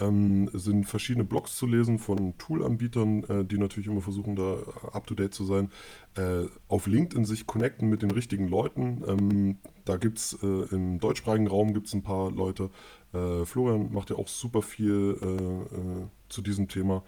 [0.00, 4.58] ähm, sind verschiedene Blogs zu lesen von Tool-Anbietern, äh, die natürlich immer versuchen, da
[4.92, 5.70] up-to-date zu sein.
[6.16, 9.02] Äh, auf LinkedIn sich connecten mit den richtigen Leuten.
[9.06, 12.70] Ähm, da gibt es äh, im deutschsprachigen Raum gibt's ein paar Leute.
[13.12, 17.02] Äh, Florian macht ja auch super viel äh, äh, zu diesem Thema,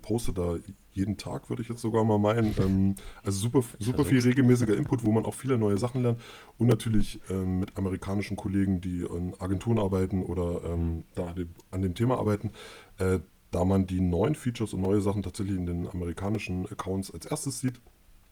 [0.00, 0.56] postet da
[0.94, 2.54] jeden Tag, würde ich jetzt sogar mal meinen.
[2.58, 6.20] Ähm, also super, super viel regelmäßiger Input, wo man auch viele neue Sachen lernt.
[6.58, 11.48] Und natürlich ähm, mit amerikanischen Kollegen, die in Agenturen arbeiten oder ähm, da an dem,
[11.70, 12.50] an dem, Thema arbeiten.
[12.98, 17.26] Äh, da man die neuen Features und neue Sachen tatsächlich in den amerikanischen Accounts als
[17.26, 17.80] erstes sieht,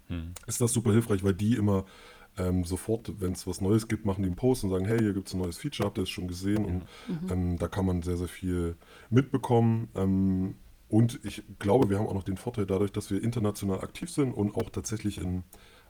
[0.09, 0.33] hm.
[0.47, 1.85] ist das super hilfreich, weil die immer
[2.39, 5.13] ähm, sofort, wenn es was Neues gibt, machen die einen Post und sagen, hey, hier
[5.13, 6.65] gibt es ein neues Feature, habt ihr es schon gesehen?
[6.65, 7.33] Und mhm.
[7.33, 8.77] ähm, da kann man sehr, sehr viel
[9.11, 9.89] mitbekommen.
[9.95, 10.55] Ähm,
[10.89, 14.33] und ich glaube, wir haben auch noch den Vorteil dadurch, dass wir international aktiv sind
[14.33, 15.45] und auch tatsächlich in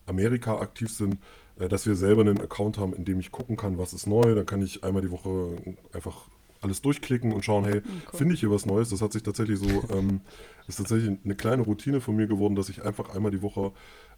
[0.07, 1.19] Amerika aktiv sind,
[1.59, 4.35] äh, dass wir selber einen Account haben, in dem ich gucken kann, was ist neu.
[4.35, 5.57] Dann kann ich einmal die Woche
[5.93, 6.29] einfach
[6.61, 8.19] alles durchklicken und schauen, hey, cool.
[8.19, 8.91] finde ich hier was Neues?
[8.91, 10.21] Das hat sich tatsächlich so, ähm,
[10.69, 13.73] ist tatsächlich eine kleine Routine von mir geworden, dass ich einfach einmal die Woche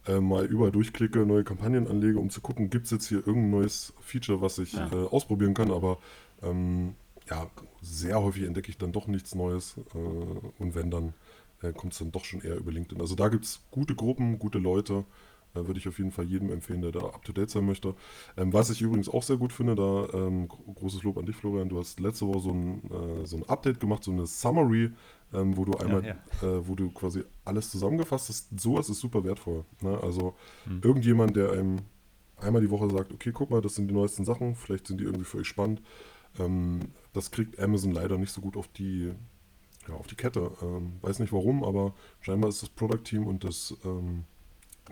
[0.07, 3.51] äh, mal überall durchklicke, neue Kampagnen anlege, um zu gucken, gibt es jetzt hier irgendein
[3.51, 4.91] neues Feature, was ich ja.
[4.91, 5.71] äh, ausprobieren kann.
[5.71, 5.97] Aber
[6.41, 6.95] ähm,
[7.29, 7.47] ja,
[7.81, 11.13] sehr häufig entdecke ich dann doch nichts Neues äh, und wenn, dann
[11.61, 13.01] äh, kommt es dann doch schon eher über LinkedIn.
[13.01, 15.05] Also da gibt es gute Gruppen, gute Leute,
[15.55, 17.95] äh, würde ich auf jeden Fall jedem empfehlen, der da up-to-date sein möchte.
[18.37, 21.69] Ähm, was ich übrigens auch sehr gut finde, da ähm, großes Lob an dich, Florian,
[21.69, 24.91] du hast letzte Woche so ein, äh, so ein Update gemacht, so eine Summary,
[25.33, 26.47] ähm, wo du einmal, ja, ja.
[26.47, 28.59] Äh, wo du quasi alles zusammengefasst hast.
[28.59, 29.65] Sowas ist super wertvoll.
[29.81, 29.99] Ne?
[30.01, 30.81] Also hm.
[30.83, 31.77] irgendjemand, der einem
[32.37, 35.05] einmal die Woche sagt, okay, guck mal, das sind die neuesten Sachen, vielleicht sind die
[35.05, 35.81] irgendwie für euch spannend.
[36.39, 36.79] Ähm,
[37.13, 39.13] das kriegt Amazon leider nicht so gut auf die,
[39.87, 40.51] ja, auf die Kette.
[40.61, 44.25] Ähm, weiß nicht warum, aber scheinbar ist das Product Team und das ähm,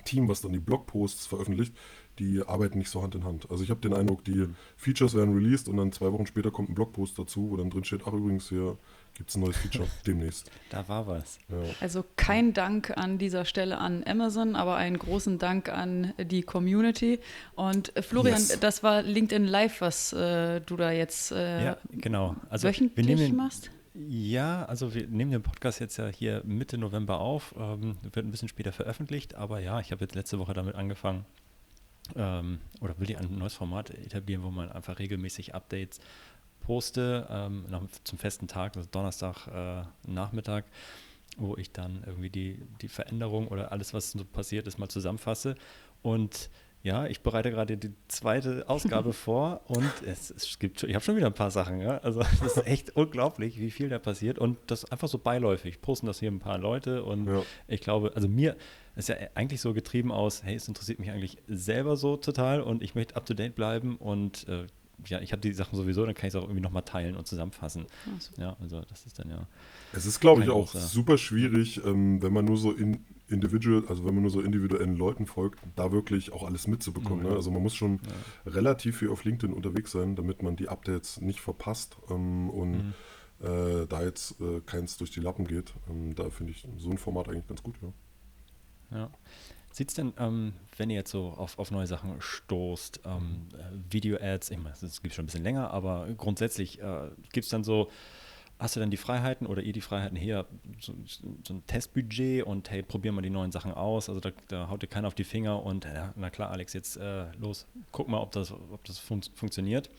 [0.04, 1.74] Team, was dann die Blogposts veröffentlicht,
[2.20, 3.50] die arbeiten nicht so Hand in Hand.
[3.50, 6.70] Also ich habe den Eindruck, die Features werden released und dann zwei Wochen später kommt
[6.70, 8.78] ein Blogpost dazu, wo dann drin steht, ach übrigens, hier
[9.14, 10.52] gibt es ein neues Feature demnächst.
[10.70, 11.40] Da war was.
[11.50, 11.58] Ja.
[11.80, 17.20] Also kein Dank an dieser Stelle an Amazon, aber einen großen Dank an die Community.
[17.56, 18.60] Und äh, Florian, yes.
[18.60, 22.36] das war LinkedIn Live, was äh, du da jetzt äh, ja, genau.
[22.50, 23.72] also, wöchentlich wir den, machst?
[23.94, 28.32] Ja, also wir nehmen den Podcast jetzt ja hier Mitte November auf, ähm, wird ein
[28.32, 31.26] bisschen später veröffentlicht, aber ja, ich habe jetzt letzte Woche damit angefangen
[32.16, 36.00] ähm, oder will ich ein neues Format etablieren, wo man einfach regelmäßig Updates
[36.62, 40.64] poste ähm, nach, zum festen Tag, also Donnerstag äh, Nachmittag,
[41.36, 45.56] wo ich dann irgendwie die, die Veränderung oder alles, was so passiert ist, mal zusammenfasse.
[46.02, 46.50] Und
[46.84, 51.06] ja, ich bereite gerade die zweite Ausgabe vor und es, es gibt schon, ich habe
[51.06, 52.00] schon wieder ein paar Sachen, ja.
[52.00, 55.82] Also es ist echt unglaublich, wie viel da passiert und das einfach so beiläufig.
[55.82, 57.44] Posten das hier ein paar Leute und ja.
[57.68, 58.56] ich glaube, also mir
[58.96, 62.82] ist ja eigentlich so getrieben aus, hey, es interessiert mich eigentlich selber so total und
[62.84, 64.66] ich möchte up to date bleiben und äh,
[65.08, 67.28] ja, ich habe die Sachen sowieso, dann kann ich es auch irgendwie nochmal teilen und
[67.28, 67.88] zusammenfassen.
[68.38, 69.48] Ja, also das ist dann ja.
[69.94, 74.06] Es ist, glaube ich, auch super schwierig, ähm, wenn man nur so in individual, also
[74.06, 77.24] wenn man nur so individuellen Leuten folgt, da wirklich auch alles mitzubekommen.
[77.24, 77.30] Mhm.
[77.30, 77.36] Ne?
[77.36, 78.00] Also man muss schon
[78.46, 78.52] ja.
[78.52, 82.94] relativ viel auf LinkedIn unterwegs sein, damit man die Updates nicht verpasst ähm, und mhm.
[83.40, 85.74] äh, da jetzt äh, keins durch die Lappen geht.
[85.90, 87.94] Ähm, da finde ich so ein Format eigentlich ganz gut, ja.
[88.98, 89.10] Ja.
[89.74, 93.94] Sieht es denn, ähm, wenn ihr jetzt so auf, auf neue Sachen stoßt, ähm, äh,
[93.94, 97.50] Video-Ads, ich meine, das gibt es schon ein bisschen länger, aber grundsätzlich äh, gibt es
[97.50, 97.90] dann so,
[98.62, 100.46] hast du dann die Freiheiten oder ihr die Freiheiten hier,
[100.80, 100.94] so,
[101.44, 104.84] so, ein Testbudget und hey, probieren wir die neuen Sachen aus, also da, da haut
[104.84, 108.20] dir keiner auf die Finger und ja, na klar, Alex, jetzt äh, los, guck mal,
[108.20, 109.90] ob das, ob das fun funktioniert.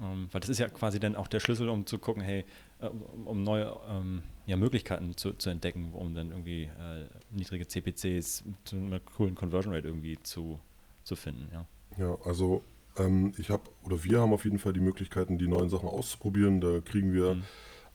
[0.00, 2.44] Ähm, weil das ist ja quasi dann auch der Schlüssel, um zu gucken, hey,
[2.80, 2.86] äh,
[3.24, 8.76] um neue ähm, ja, Möglichkeiten zu, zu, entdecken, um dann irgendwie äh, niedrige CPCs zu
[8.76, 10.60] einer coolen Conversion Rate irgendwie zu,
[11.04, 11.48] zu finden.
[11.52, 11.66] Ja,
[11.98, 12.62] ja also
[12.96, 16.60] ähm, ich habe oder wir haben auf jeden Fall die Möglichkeiten, die neuen Sachen auszuprobieren.
[16.60, 17.42] Da kriegen wir mhm.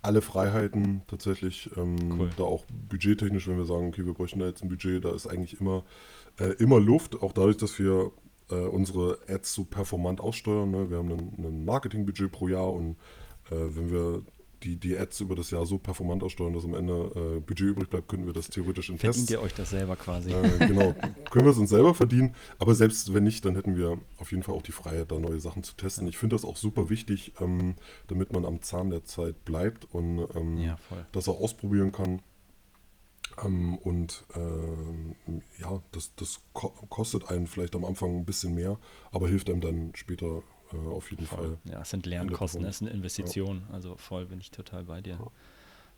[0.04, 1.70] Alle Freiheiten tatsächlich.
[1.76, 2.30] Ähm, cool.
[2.38, 5.28] Da auch budgettechnisch, wenn wir sagen, okay, wir bräuchten da jetzt ein Budget, da ist
[5.28, 5.84] eigentlich immer,
[6.40, 8.12] äh, immer Luft, auch dadurch, dass wir
[8.52, 10.70] äh, unsere Ads so performant aussteuern.
[10.72, 10.90] Ne?
[10.90, 12.98] Wir haben ein, Marketingbudget pro Jahr und
[13.50, 14.22] äh, wenn wir
[14.64, 17.90] die, die Ads über das Jahr so performant aussteuern, dass am Ende äh, Budget übrig
[17.90, 19.32] bleibt, können wir das theoretisch in Verdient Tests.
[19.32, 20.32] ihr euch das selber quasi.
[20.32, 20.94] Äh, genau,
[21.30, 22.36] können wir es uns selber verdienen.
[22.60, 25.40] Aber selbst wenn nicht, dann hätten wir auf jeden Fall auch die Freiheit, da neue
[25.40, 26.08] Sachen zu testen.
[26.08, 27.76] Ich finde das auch super wichtig, ähm,
[28.08, 30.78] damit man am Zahn der Zeit bleibt und ähm, ja,
[31.12, 32.22] das auch ausprobieren kann.
[33.44, 38.78] Ähm, und äh, ja, das, das ko kostet einen vielleicht am Anfang ein bisschen mehr,
[39.12, 40.44] aber hilft einem dann später
[40.74, 41.58] äh, auf jeden voll.
[41.64, 41.74] Fall.
[41.74, 43.64] Ja, es sind Lernkosten, es ist eine Investition.
[43.68, 43.76] Ja.
[43.76, 45.18] Also voll bin ich total bei dir.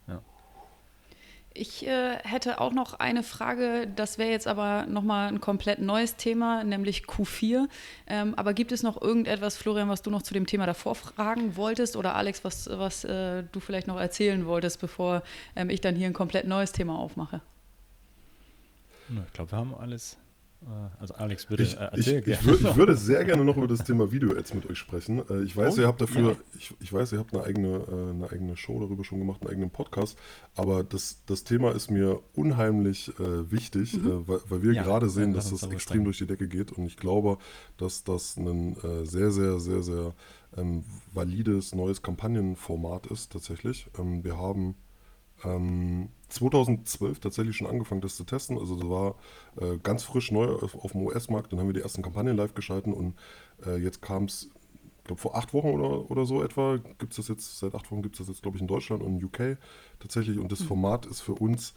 [0.08, 0.22] Ja.
[1.58, 6.18] Ich äh, hätte auch noch eine Frage, das wäre jetzt aber nochmal ein komplett neues
[6.18, 7.70] Thema, nämlich Q4.
[8.08, 11.56] Ähm, aber gibt es noch irgendetwas, Florian, was du noch zu dem Thema davor fragen
[11.56, 15.24] wolltest oder Alex, was, was äh, du vielleicht noch erzählen wolltest, bevor
[15.56, 17.40] ähm, ich dann hier ein komplett neues Thema aufmache?
[19.08, 20.18] Ich glaube, wir haben alles
[20.99, 23.84] also Alex würde ich, äh, ich, ich, würd, ich, würde sehr gerne noch über das
[23.84, 25.22] Thema Video-Ads mit euch sprechen.
[25.30, 26.38] Äh, ich weiß, oh, ihr habt dafür, ja.
[26.57, 29.70] ich, ich, weiß, ihr habt eine eigene, eine eigene Show darüber schon gemacht, einen eigenen
[29.70, 30.18] Podcast.
[30.55, 34.28] Aber das, das Thema ist mir unheimlich äh, wichtig, mhm.
[34.28, 36.72] weil, weil, wir ja, gerade sehen, dass das extrem durch die Decke geht.
[36.72, 37.38] Und ich glaube,
[37.78, 40.13] dass das ein äh, sehr, sehr, sehr, sehr
[40.57, 43.88] ähm, valides neues Kampagnenformat ist tatsächlich.
[43.99, 44.76] Ähm, wir haben
[45.43, 48.58] ähm, 2012 tatsächlich schon angefangen, das zu testen.
[48.58, 49.16] Also das war
[49.60, 51.52] äh, ganz frisch neu auf, auf dem US-Markt.
[51.52, 53.16] Dann haben wir die ersten Kampagnen live geschalten und
[53.66, 54.50] äh, jetzt kam es,
[54.98, 57.92] ich glaube vor acht Wochen oder, oder so etwa, gibt es das jetzt, seit acht
[57.92, 59.58] Wochen gibt es das jetzt, glaube ich, in Deutschland und in UK
[60.00, 60.40] tatsächlich.
[60.40, 60.66] Und das mhm.
[60.66, 61.74] Format ist für uns,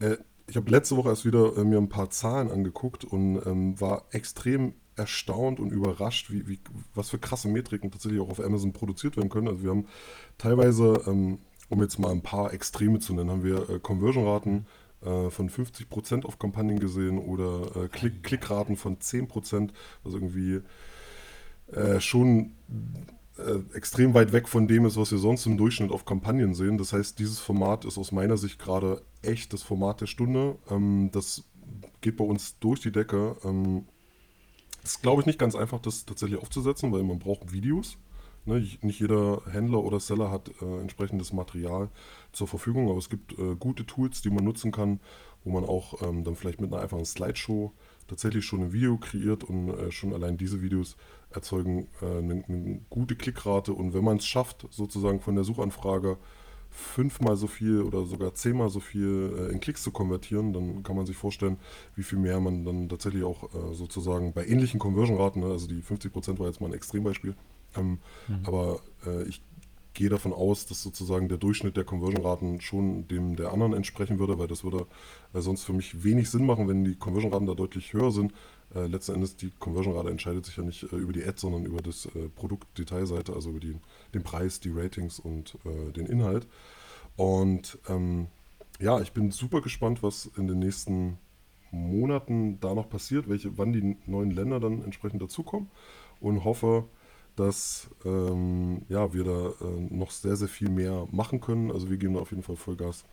[0.00, 0.16] äh,
[0.48, 4.06] ich habe letzte Woche erst wieder äh, mir ein paar Zahlen angeguckt und ähm, war
[4.10, 6.58] extrem erstaunt und überrascht, wie, wie,
[6.94, 9.48] was für krasse Metriken tatsächlich auch auf Amazon produziert werden können.
[9.48, 9.86] Also wir haben
[10.36, 14.66] teilweise ähm, um jetzt mal ein paar Extreme zu nennen, haben wir äh, Conversion-Raten
[15.02, 19.70] äh, von 50% auf Kampagnen gesehen oder äh, Klick Klickraten von 10%,
[20.02, 20.60] was irgendwie
[21.72, 22.52] äh, schon
[23.38, 26.78] äh, extrem weit weg von dem ist, was wir sonst im Durchschnitt auf Kampagnen sehen.
[26.78, 30.56] Das heißt, dieses Format ist aus meiner Sicht gerade echt das Format der Stunde.
[30.70, 31.44] Ähm, das
[32.00, 33.36] geht bei uns durch die Decke.
[33.44, 33.86] Ähm,
[34.82, 37.98] ist, glaube ich, nicht ganz einfach, das tatsächlich aufzusetzen, weil man braucht Videos.
[38.48, 41.88] Ne, nicht jeder Händler oder Seller hat äh, entsprechendes Material
[42.32, 45.00] zur Verfügung, aber es gibt äh, gute Tools, die man nutzen kann,
[45.44, 47.72] wo man auch ähm, dann vielleicht mit einer einfachen Slideshow
[48.08, 50.96] tatsächlich schon ein Video kreiert und äh, schon allein diese Videos
[51.30, 53.72] erzeugen eine, äh, eine gute Klickrate.
[53.72, 56.16] Und wenn man es schafft, sozusagen von der Suchanfrage
[56.70, 60.96] fünfmal so viel oder sogar zehnmal so viel äh, in Klicks zu konvertieren, dann kann
[60.96, 61.58] man sich vorstellen,
[61.96, 65.82] wie viel mehr man dann tatsächlich auch äh, sozusagen bei ähnlichen Conversion-Raten, ne, also die
[65.82, 67.34] 50% war jetzt mal ein Extrembeispiel,
[67.78, 67.98] ähm,
[68.28, 68.44] mhm.
[68.44, 69.42] aber äh, ich
[69.98, 74.38] gehe davon aus, dass sozusagen der Durchschnitt der Conversion-Raten schon dem der anderen entsprechen würde,
[74.38, 74.86] weil das würde
[75.34, 78.32] äh, sonst für mich wenig Sinn machen, wenn die Conversion-Raten da deutlich höher sind.
[78.74, 81.82] Äh, letzten Endes, die Conversion-Rate entscheidet sich ja nicht äh, über die Ad, sondern über
[81.82, 83.76] das äh, Produktdetailseite, also über die,
[84.14, 86.46] den Preis, die Ratings und äh, den Inhalt.
[87.16, 88.28] Und ähm,
[88.78, 91.18] ja, ich bin super gespannt, was in den nächsten
[91.72, 95.68] Monaten da noch passiert, welche, wann die neuen Länder dann entsprechend dazukommen
[96.20, 96.84] und hoffe,
[97.38, 101.70] dass ähm, ja, wir da äh, noch sehr, sehr viel mehr machen können.
[101.70, 103.04] Also wir geben da auf jeden Fall Vollgas.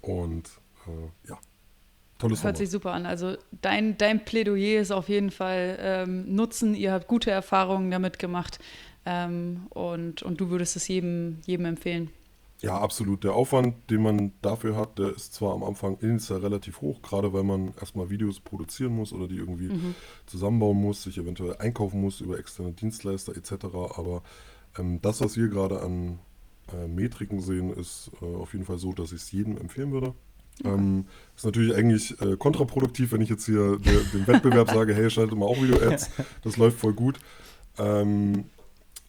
[0.00, 0.48] Und
[0.86, 1.38] äh, ja,
[2.18, 3.04] tolles Hört sich super an.
[3.04, 6.74] Also dein, dein Plädoyer ist auf jeden Fall ähm, Nutzen.
[6.74, 8.58] Ihr habt gute Erfahrungen damit gemacht
[9.04, 12.10] ähm, und, und du würdest es jedem, jedem empfehlen.
[12.60, 13.22] Ja, absolut.
[13.22, 17.32] Der Aufwand, den man dafür hat, der ist zwar am Anfang initial relativ hoch, gerade
[17.32, 19.94] weil man erstmal Videos produzieren muss oder die irgendwie mhm.
[20.26, 23.66] zusammenbauen muss, sich eventuell einkaufen muss über externe Dienstleister etc.
[23.96, 24.22] Aber
[24.76, 26.18] ähm, das, was wir gerade an
[26.72, 30.14] äh, Metriken sehen, ist äh, auf jeden Fall so, dass ich es jedem empfehlen würde.
[30.60, 30.74] Okay.
[30.74, 31.06] Ähm,
[31.36, 35.38] ist natürlich eigentlich äh, kontraproduktiv, wenn ich jetzt hier der, dem Wettbewerb sage, hey, schaltet
[35.38, 36.10] mal auch Video-Ads,
[36.42, 37.20] das läuft voll gut.
[37.78, 38.46] Ähm,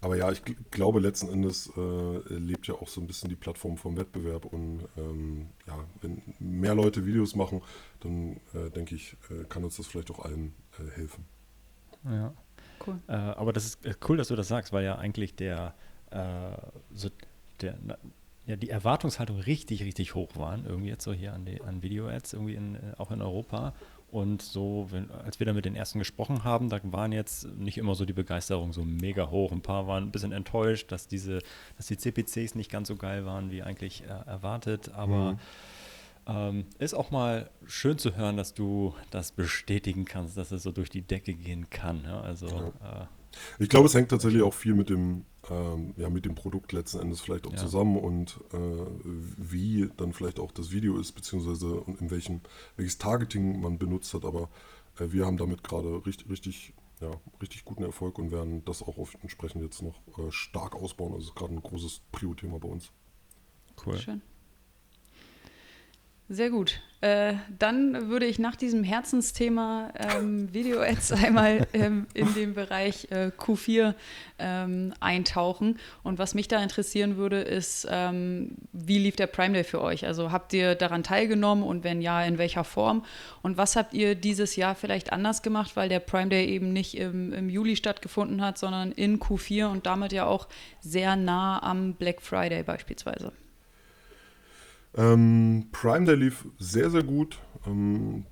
[0.02, 0.42] aber ja, ich
[0.72, 4.46] glaube, letzten Endes äh, lebt ja auch so ein bisschen die Plattform vom Wettbewerb.
[4.46, 7.62] Und ähm, ja, wenn mehr Leute Videos machen,
[8.00, 11.26] dann äh, denke ich, äh, kann uns das vielleicht auch allen äh, helfen.
[12.06, 12.34] Ja.
[12.86, 13.00] Cool.
[13.08, 15.76] Äh, aber das ist äh, cool, dass du das sagst, weil ja eigentlich der,
[16.92, 17.10] so
[17.62, 17.78] der,
[18.48, 22.34] ja, die Erwartungshaltung richtig, richtig hoch waren, irgendwie jetzt so hier an, die, an Video-Ads,
[22.34, 23.76] irgendwie in, auch in Europa.
[24.12, 27.78] Und so, wenn, als wir da mit den ersten gesprochen haben, da waren jetzt nicht
[27.78, 29.52] immer so die Begeisterung so mega hoch.
[29.52, 31.40] Ein paar waren ein bisschen enttäuscht, dass diese,
[31.78, 34.90] dass die CPCs nicht ganz so geil waren wie eigentlich äh, erwartet.
[34.94, 35.40] Aber mhm.
[36.28, 40.72] ähm, ist auch mal schön zu hören, dass du das bestätigen kannst, dass es so
[40.72, 42.04] durch die Decke gehen kann.
[42.04, 42.22] Ja?
[42.22, 43.04] Also ja.
[43.04, 43.06] Äh,
[43.60, 47.00] ich glaube, es hängt tatsächlich auch viel mit dem, ähm, ja, mit dem Produkt letzten
[47.00, 47.58] Endes vielleicht auch ja.
[47.58, 52.42] zusammen und äh, wie dann vielleicht auch das Video ist, beziehungsweise in welchem,
[52.76, 54.26] welches Targeting man benutzt hat.
[54.26, 54.50] Aber
[55.00, 58.98] äh, wir haben damit gerade richtig, richtig, ja, richtig guten Erfolg und werden das auch
[59.22, 61.14] entsprechend jetzt noch äh, stark ausbauen.
[61.14, 62.92] Also ist gerade ein großes Prio-Thema bei uns.
[63.86, 63.98] Cool.
[63.98, 64.22] Schön.
[66.32, 66.80] Sehr gut.
[67.02, 73.32] Äh, dann würde ich nach diesem Herzensthema ähm, Video-Ads einmal ähm, in den Bereich äh,
[73.36, 73.96] Q4
[74.38, 75.80] ähm, eintauchen.
[76.04, 80.06] Und was mich da interessieren würde, ist, ähm, wie lief der Prime Day für euch?
[80.06, 83.04] Also habt ihr daran teilgenommen und wenn ja, in welcher Form?
[83.42, 86.96] Und was habt ihr dieses Jahr vielleicht anders gemacht, weil der Prime Day eben nicht
[86.96, 90.48] im, im Juli stattgefunden hat, sondern in Q4 und damit ja auch
[90.80, 93.32] sehr nah am Black Friday beispielsweise?
[94.96, 97.40] Ähm, Prime Day lief sehr, sehr gut.
[97.68, 98.26] Ähm,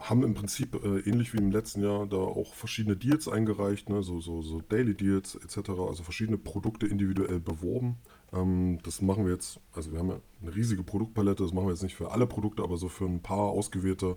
[0.00, 4.02] haben im Prinzip äh, ähnlich wie im letzten Jahr da auch verschiedene Deals eingereicht, ne?
[4.02, 7.98] so, so, so Daily Deals etc., also verschiedene Produkte individuell beworben.
[8.32, 11.72] Ähm, das machen wir jetzt, also wir haben ja eine riesige Produktpalette, das machen wir
[11.72, 14.16] jetzt nicht für alle Produkte, aber so für ein paar ausgewählte äh,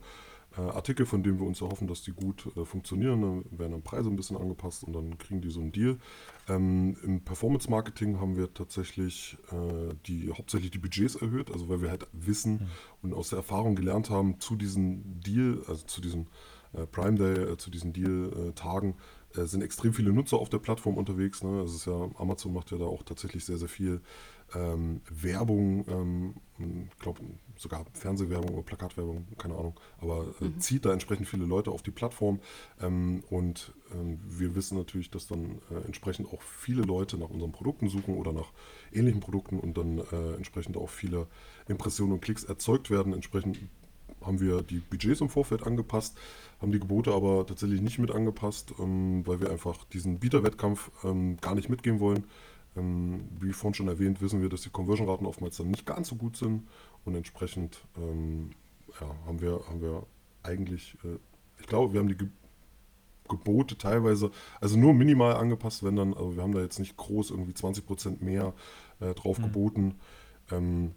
[0.61, 3.21] Artikel, von denen wir uns erhoffen, dass die gut äh, funktionieren.
[3.21, 5.97] Dann werden dann Preise ein bisschen angepasst und dann kriegen die so einen Deal.
[6.47, 11.81] Ähm, Im Performance Marketing haben wir tatsächlich äh, die, hauptsächlich die Budgets erhöht, also weil
[11.81, 12.67] wir halt wissen mhm.
[13.01, 16.27] und aus der Erfahrung gelernt haben, zu diesem Deal, also zu diesem
[16.73, 18.95] äh, Prime Day, äh, zu diesen Deal-Tagen,
[19.35, 21.43] äh, sind extrem viele Nutzer auf der Plattform unterwegs.
[21.43, 21.61] Ne?
[21.61, 24.01] Das ist ja, Amazon macht ja da auch tatsächlich sehr, sehr viel
[24.53, 26.33] ähm, Werbung, ähm,
[26.91, 27.21] ich glaube
[27.57, 30.59] sogar Fernsehwerbung oder Plakatwerbung, keine Ahnung, aber äh, mhm.
[30.59, 32.39] zieht da entsprechend viele Leute auf die Plattform
[32.81, 37.51] ähm, und ähm, wir wissen natürlich, dass dann äh, entsprechend auch viele Leute nach unseren
[37.51, 38.51] Produkten suchen oder nach
[38.91, 41.27] ähnlichen Produkten und dann äh, entsprechend auch viele
[41.67, 43.13] Impressionen und Klicks erzeugt werden.
[43.13, 43.59] Entsprechend
[44.21, 46.17] haben wir die Budgets im Vorfeld angepasst,
[46.61, 51.37] haben die Gebote aber tatsächlich nicht mit angepasst, ähm, weil wir einfach diesen Bieterwettkampf ähm,
[51.37, 52.25] gar nicht mitgehen wollen.
[52.75, 56.15] Ähm, wie vorhin schon erwähnt, wissen wir, dass die Conversion-Raten oftmals dann nicht ganz so
[56.15, 56.67] gut sind
[57.05, 58.51] und entsprechend ähm,
[58.99, 60.05] ja, haben, wir, haben wir
[60.43, 61.17] eigentlich, äh,
[61.59, 62.27] ich glaube, wir haben die Ge
[63.27, 64.29] Gebote teilweise,
[64.61, 68.23] also nur minimal angepasst, wenn dann, also wir haben da jetzt nicht groß irgendwie 20%
[68.23, 68.53] mehr
[68.99, 69.43] äh, drauf mhm.
[69.43, 69.95] geboten.
[70.51, 70.91] Ähm,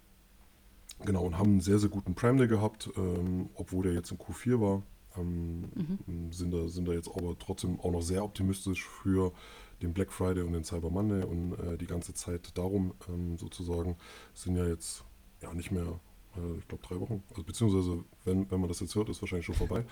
[1.03, 4.19] genau, und haben einen sehr, sehr guten Prime Day gehabt, ähm, obwohl der jetzt in
[4.19, 4.83] Q4 war.
[5.17, 5.69] Ähm,
[6.05, 6.31] mhm.
[6.31, 9.33] sind, da, sind da jetzt aber trotzdem auch noch sehr optimistisch für
[9.81, 13.97] den Black Friday und den Cyber Monday und äh, die ganze Zeit darum ähm, sozusagen
[14.33, 15.03] sind ja jetzt
[15.41, 15.99] ja nicht mehr
[16.35, 17.23] äh, ich glaube, drei Wochen.
[17.29, 19.85] Also, beziehungsweise, wenn, wenn man das jetzt hört, ist wahrscheinlich schon vorbei.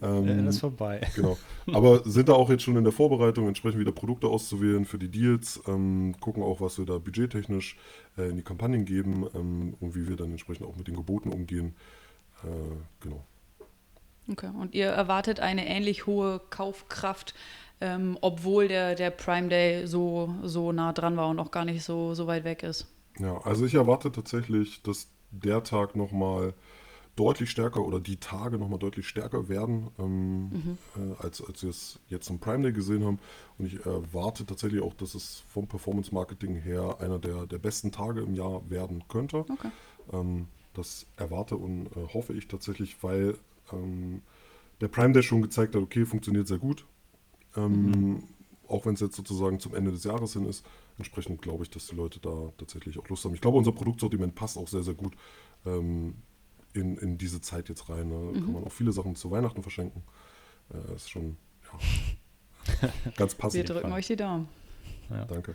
[0.00, 1.00] Ähm, ja, ist vorbei.
[1.14, 1.36] Genau.
[1.72, 5.08] Aber sind da auch jetzt schon in der Vorbereitung, entsprechend wieder Produkte auszuwählen für die
[5.08, 7.76] Deals, ähm, gucken auch, was wir da budgettechnisch
[8.16, 11.32] äh, in die Kampagnen geben ähm, und wie wir dann entsprechend auch mit den Geboten
[11.32, 11.74] umgehen.
[12.44, 12.46] Äh,
[13.00, 13.24] genau.
[14.30, 17.34] Okay, und ihr erwartet eine ähnlich hohe Kaufkraft,
[17.82, 21.82] ähm, obwohl der, der Prime Day so, so nah dran war und auch gar nicht
[21.82, 22.86] so, so weit weg ist.
[23.18, 26.54] Ja, also ich erwarte tatsächlich, dass der Tag nochmal
[27.16, 30.78] deutlich stärker oder die Tage nochmal deutlich stärker werden, ähm, mhm.
[30.96, 33.18] äh, als, als wir es jetzt im Prime Day gesehen haben.
[33.58, 37.90] Und ich erwarte tatsächlich auch, dass es vom Performance Marketing her einer der, der besten
[37.90, 39.38] Tage im Jahr werden könnte.
[39.38, 39.70] Okay.
[40.12, 43.36] Ähm, das erwarte und äh, hoffe ich tatsächlich, weil
[43.72, 44.22] ähm,
[44.80, 46.86] der Prime Day schon gezeigt hat, okay, funktioniert sehr gut.
[47.56, 48.22] Ähm, mhm.
[48.68, 50.64] Auch wenn es jetzt sozusagen zum Ende des Jahres hin ist,
[50.96, 53.34] entsprechend glaube ich, dass die Leute da tatsächlich auch Lust haben.
[53.34, 55.14] Ich glaube, unser Produktsortiment passt auch sehr, sehr gut
[55.66, 56.14] ähm,
[56.72, 58.08] in, in diese Zeit jetzt rein.
[58.08, 58.14] Ne?
[58.14, 58.34] Mhm.
[58.34, 60.02] Kann man auch viele Sachen zu Weihnachten verschenken.
[60.72, 61.36] Äh, ist schon
[62.82, 63.54] ja, ganz passend.
[63.54, 64.48] Wir drücken euch die Daumen.
[65.10, 65.24] Ja.
[65.26, 65.54] Danke.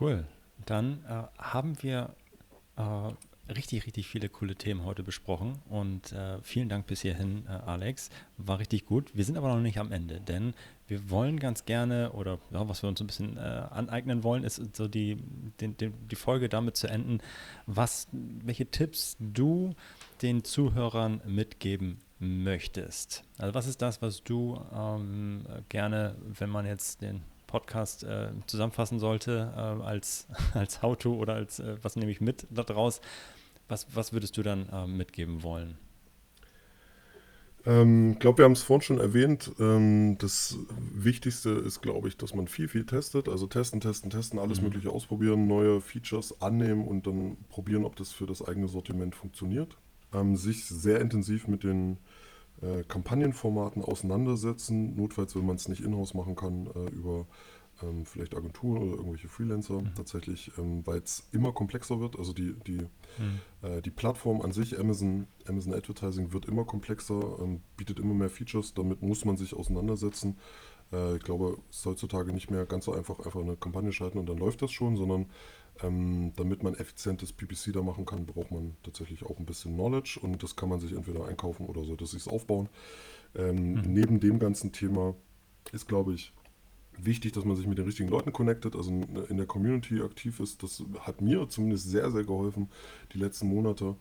[0.00, 0.24] Cool.
[0.66, 2.14] Dann äh, haben wir
[2.76, 3.12] äh,
[3.48, 8.10] richtig, richtig viele coole Themen heute besprochen und äh, vielen Dank bis hierhin, äh, Alex.
[8.38, 9.10] War richtig gut.
[9.14, 10.54] Wir sind aber noch nicht am Ende, denn
[10.86, 14.76] wir wollen ganz gerne oder ja, was wir uns ein bisschen äh, aneignen wollen, ist
[14.76, 15.16] so die,
[15.60, 17.20] den, den, die Folge damit zu enden,
[17.66, 19.74] was, welche Tipps du
[20.22, 23.24] den Zuhörern mitgeben möchtest.
[23.38, 27.22] Also was ist das, was du ähm, gerne, wenn man jetzt den
[27.54, 32.48] Podcast äh, zusammenfassen sollte, äh, als, als How-To oder als äh, was nehme ich mit
[32.50, 33.00] daraus,
[33.68, 35.78] was, was würdest du dann äh, mitgeben wollen?
[37.60, 39.52] Ich ähm, glaube, wir haben es vorhin schon erwähnt.
[39.58, 40.58] Ähm, das
[40.92, 43.26] Wichtigste ist, glaube ich, dass man viel, viel testet.
[43.26, 44.64] Also testen, testen, testen, alles mhm.
[44.64, 49.78] Mögliche ausprobieren, neue Features annehmen und dann probieren, ob das für das eigene Sortiment funktioniert.
[50.12, 51.96] Ähm, sich sehr intensiv mit den
[52.60, 54.94] äh, Kampagnenformaten auseinandersetzen.
[54.94, 57.26] Notfalls, wenn man es nicht in-house machen kann, äh, über
[57.82, 59.94] ähm, vielleicht Agenturen oder irgendwelche Freelancer mhm.
[59.94, 62.18] tatsächlich, ähm, weil es immer komplexer wird.
[62.18, 62.78] Also die, die,
[63.18, 63.40] mhm.
[63.62, 68.30] äh, die Plattform an sich, Amazon, Amazon Advertising, wird immer komplexer, ähm, bietet immer mehr
[68.30, 70.38] Features, damit muss man sich auseinandersetzen.
[70.92, 74.18] Äh, ich glaube, es ist heutzutage nicht mehr ganz so einfach, einfach eine Kampagne schalten
[74.18, 75.26] und dann läuft das schon, sondern
[75.82, 80.20] ähm, damit man effizientes PPC da machen kann, braucht man tatsächlich auch ein bisschen Knowledge
[80.22, 82.68] und das kann man sich entweder einkaufen oder so, dass sich aufbauen.
[83.34, 83.82] Ähm, mhm.
[83.86, 85.16] Neben dem ganzen Thema
[85.72, 86.32] ist, glaube ich,
[86.98, 90.62] wichtig, dass man sich mit den richtigen Leuten connectet, also in der Community aktiv ist.
[90.62, 92.70] Das hat mir zumindest sehr, sehr geholfen,
[93.12, 93.96] die letzten Monate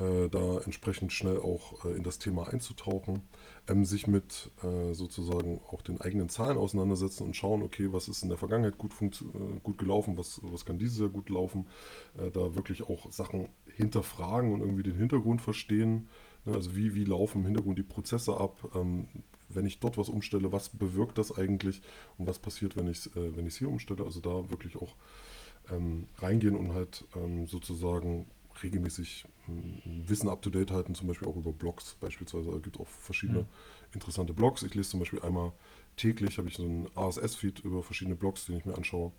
[0.00, 3.22] äh, da entsprechend schnell auch äh, in das Thema einzutauchen,
[3.68, 8.22] ähm, sich mit äh, sozusagen auch den eigenen Zahlen auseinandersetzen und schauen, okay, was ist
[8.22, 11.66] in der Vergangenheit gut, äh, gut gelaufen, was, was kann dieses Jahr gut laufen,
[12.16, 16.08] äh, da wirklich auch Sachen hinterfragen und irgendwie den Hintergrund verstehen.
[16.44, 16.54] Ne?
[16.54, 19.08] Also wie, wie laufen im Hintergrund die Prozesse ab, ähm,
[19.48, 21.82] wenn ich dort was umstelle, was bewirkt das eigentlich
[22.16, 24.04] und was passiert, wenn ich es äh, wenn hier umstelle.
[24.04, 24.94] Also da wirklich auch
[25.70, 28.26] ähm, reingehen und halt ähm, sozusagen
[28.62, 29.52] regelmäßig äh,
[30.08, 32.50] Wissen up-to-date halten, zum Beispiel auch über Blogs beispielsweise.
[32.50, 33.46] Es gibt auch verschiedene mhm.
[33.94, 34.62] interessante Blogs.
[34.62, 35.52] Ich lese zum Beispiel einmal
[35.96, 39.12] täglich, habe ich so einen ASS-Feed über verschiedene Blogs, den ich mir anschaue.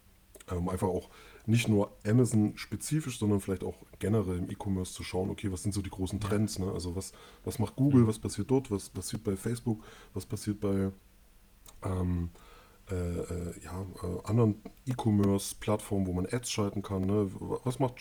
[0.56, 1.10] Um einfach auch
[1.45, 5.82] nicht nur Amazon-spezifisch, sondern vielleicht auch generell im E-Commerce zu schauen, okay, was sind so
[5.82, 6.60] die großen Trends?
[6.60, 6.72] Ne?
[6.72, 7.12] Also was,
[7.43, 9.84] was macht Google, was passiert dort, was passiert bei Facebook,
[10.14, 10.91] was passiert bei
[11.84, 12.30] ähm,
[12.91, 17.02] äh, äh, ja, äh, anderen E-Commerce-Plattformen, wo man Ads schalten kann.
[17.02, 17.30] Ne?
[17.64, 17.95] Was macht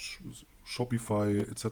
[0.64, 1.68] Shopify etc.,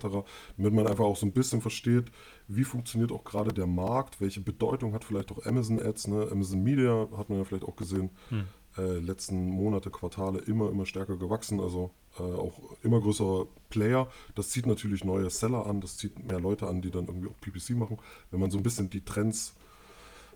[0.57, 2.11] damit man einfach auch so ein bisschen versteht,
[2.49, 6.29] wie funktioniert auch gerade der Markt, welche Bedeutung hat vielleicht auch Amazon Ads, ne?
[6.31, 8.45] Amazon Media hat man ja vielleicht auch gesehen, hm
[8.79, 11.61] äh, letzten Monate, Quartale immer, immer stärker gewachsen.
[11.61, 14.11] Also äh, auch immer größere Player.
[14.35, 17.41] Das zieht natürlich neue Seller an, das zieht mehr Leute an, die dann irgendwie auch
[17.41, 17.99] PPC machen.
[18.31, 19.55] Wenn man so ein bisschen die Trends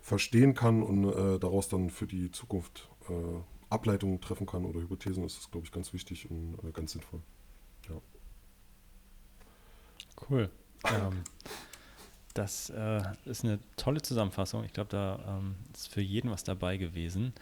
[0.03, 3.12] verstehen kann und äh, daraus dann für die Zukunft äh,
[3.68, 7.20] Ableitungen treffen kann oder Hypothesen, ist das, glaube ich, ganz wichtig und äh, ganz sinnvoll.
[7.88, 7.97] Ja.
[10.28, 10.51] Cool.
[10.84, 11.22] ähm,
[12.34, 12.70] das
[13.24, 14.64] ist eine tolle Zusammenfassung.
[14.64, 17.32] Ich glaube, da ähm, ist für jeden was dabei gewesen.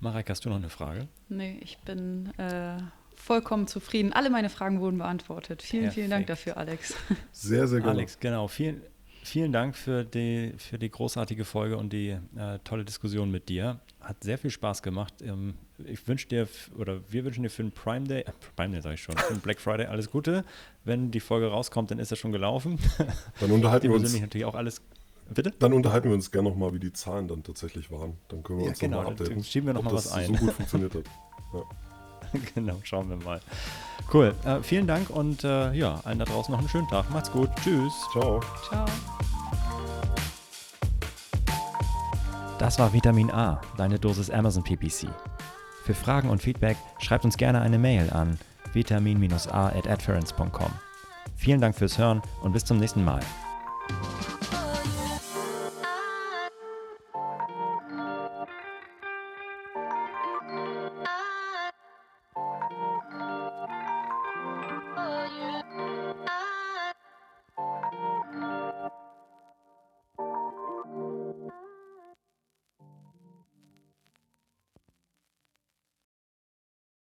[0.00, 1.08] Marek, hast du noch eine Frage?
[1.28, 2.76] Nee, ich bin äh,
[3.16, 4.12] vollkommen zufrieden.
[4.12, 5.62] Alle meine Fragen wurden beantwortet.
[5.62, 5.94] Vielen, Perfekt.
[5.94, 6.94] vielen Dank dafür, Alex.
[7.32, 7.92] Sehr, sehr gerne.
[7.92, 8.46] Alex, genau.
[8.46, 8.80] Vielen,
[9.24, 13.80] vielen Dank für die, für die großartige Folge und die äh, tolle Diskussion mit dir.
[14.00, 15.14] Hat sehr viel Spaß gemacht.
[15.20, 18.80] Ähm, ich wünsche dir, oder wir wünschen dir für den Prime Day, äh, Prime Day
[18.80, 20.44] sage ich schon, für den Black Friday alles Gute.
[20.84, 22.78] Wenn die Folge rauskommt, dann ist er schon gelaufen.
[23.40, 24.18] Dann unterhalten wir uns.
[24.18, 24.80] natürlich auch alles
[25.34, 25.52] Bitte?
[25.58, 28.16] Dann unterhalten wir uns gerne nochmal, wie die Zahlen dann tatsächlich waren.
[28.28, 29.34] Dann können wir Ja, uns genau, nochmal updaten.
[29.34, 30.26] dann schieben wir noch ob mal das was ein.
[30.26, 31.04] so gut funktioniert hat.
[31.52, 31.60] Ja.
[32.54, 33.40] genau, schauen wir mal.
[34.12, 34.34] Cool.
[34.44, 37.10] Äh, vielen Dank und äh, ja, allen da draußen noch einen schönen Tag.
[37.10, 37.50] Macht's gut.
[37.62, 37.92] Tschüss.
[38.12, 38.40] Ciao.
[38.68, 38.86] Ciao.
[42.58, 45.08] Das war Vitamin A, deine Dosis Amazon PPC.
[45.84, 48.38] Für Fragen und Feedback schreibt uns gerne eine Mail an
[48.72, 50.08] vitamin-a at.
[51.36, 53.20] Vielen Dank fürs Hören und bis zum nächsten Mal.